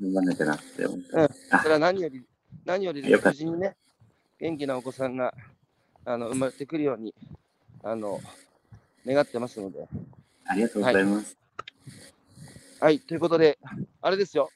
[0.01, 1.35] 命頑張んなきゃなって思って。
[1.63, 2.23] それは何より、
[2.65, 3.77] 何より無事にね、
[4.39, 5.35] 元気なお子さんが
[6.05, 7.15] あの生まれてくるように、
[7.83, 8.21] あの、
[9.07, 9.89] 願ってますので。
[10.45, 11.37] ありがとうございます。
[12.81, 13.59] はい、ということで、
[14.03, 14.51] あれですよ。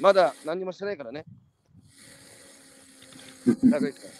[0.00, 1.24] まだ何にもしてないからね。
[3.62, 4.10] 中井さん。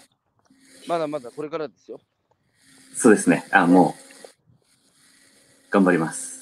[0.87, 2.01] まだまだこれからですよ。
[2.95, 3.47] そうですね。
[3.51, 6.36] あ、もう、頑張ります。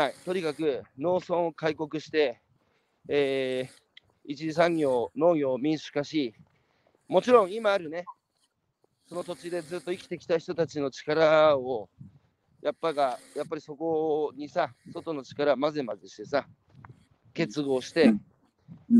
[0.00, 2.40] はい、とにかく農村を開国して、
[3.06, 3.80] えー
[4.24, 6.34] 一次産業、農業を民主化し、
[7.06, 8.06] もちろん今あるね、
[9.06, 11.90] その土地でずっと生きてきた人たちの力を、
[12.62, 16.46] やっぱが、やっぱりそこにさ、外の力混ぜ混ぜしてさ、
[17.34, 18.14] 結合して、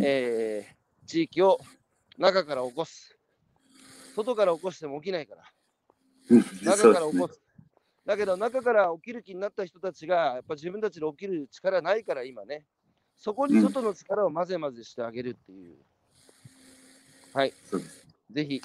[0.03, 1.59] えー地域を
[2.19, 3.17] 中から起こす。
[4.15, 5.45] 外から起こしても起きないから。
[6.29, 7.29] うん中から起こ。
[7.29, 7.41] す。
[8.11, 12.65] だけど中から起きる気になった人たちがやっぱ自分たちで起きる力ないから今ね。
[13.17, 15.77] そこに外の力を混ぜ混ぜしてあげるっていう、
[17.33, 17.53] はい。
[18.33, 18.61] ぜひ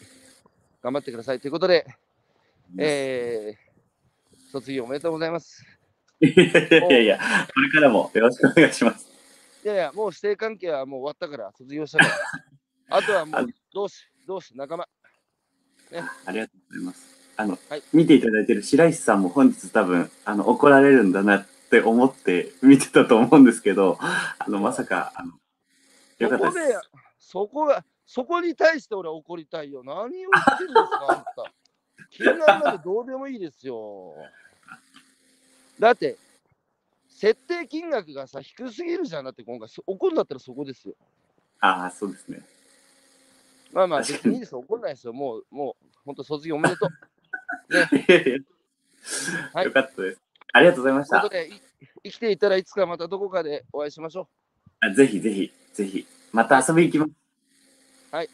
[0.81, 1.85] 頑張ってくださいということで、
[2.79, 5.63] えー、卒業おめでとうございます。
[6.19, 7.19] いやいやいや
[7.53, 9.07] これからもよろしくお願いします。
[9.63, 12.17] いやいやもう師弟関係はもう終わったから卒業したから。
[12.97, 14.87] あとはもう同志同志仲間。
[16.25, 17.24] ありがとうございます。
[17.37, 17.83] あの、はい。
[17.93, 25.33] 見ていただいてる白石さんも本日多分、あの、怒られるんだなって思って見てたと思うんですけど、あの、まさか、あの、
[26.19, 26.51] よかったで。
[26.51, 26.79] そこです
[27.17, 29.83] そこがそこに対して俺は怒りたいよ。
[29.83, 31.51] 何を言ってるんですかあんた。
[32.11, 34.13] 金額なんてどうでもいいですよ。
[35.79, 36.17] だって
[37.09, 39.25] 設定金額がさ低すぎるじゃん。
[39.25, 40.93] だって今回そ怒るんだったらそこですよ。
[41.59, 42.41] ああ、そうですね。
[43.73, 44.51] まあまあ別にいいです。
[44.53, 45.13] よ怒んないですよ。
[45.13, 46.89] もうもう本当卒業おめでとう
[47.71, 48.39] いやいや
[49.53, 50.19] はいよかったです。
[50.53, 51.21] ありがとうございました。
[51.21, 51.61] ということでい
[52.03, 54.27] 生きていたらいつかまたどこかでお会いしましょ
[54.79, 57.11] あぜひぜひ、ぜひ、また遊びに行きます。
[58.25, 58.29] う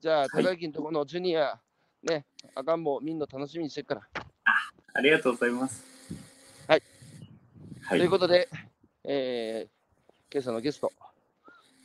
[0.00, 1.58] じゃあはい高木のところのジュニア
[2.04, 2.24] ね
[2.54, 4.02] あかんもみんな楽しみにしてるから
[4.94, 5.84] ありがとうございます。
[6.68, 6.82] はい。
[7.82, 8.10] はいという。
[8.10, 8.48] ことで、
[9.04, 9.76] えー
[10.32, 10.92] 今朝のゲスト、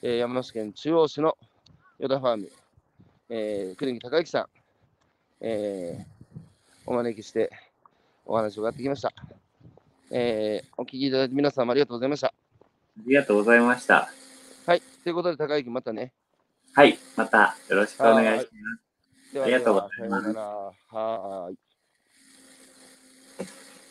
[0.02, 1.38] えー山梨県中央市の
[2.00, 2.50] ヨダファーム、
[3.30, 4.48] えー、栗木孝之さん、
[5.42, 6.11] えー
[6.92, 7.50] お招きして
[8.26, 9.14] お話を伺ってきました。
[10.12, 12.28] えーお聞きいただいて皆様ありがとうございました。
[12.28, 12.34] あ
[13.08, 14.10] りがとうございました。
[14.66, 14.82] はい。
[15.04, 16.12] ということで、高之またね。
[16.74, 17.00] はい。
[17.16, 18.50] またよろしくお願いしま
[19.30, 19.34] す。
[19.34, 20.48] ではありがとうございますではさようなら。
[21.00, 21.58] はーい。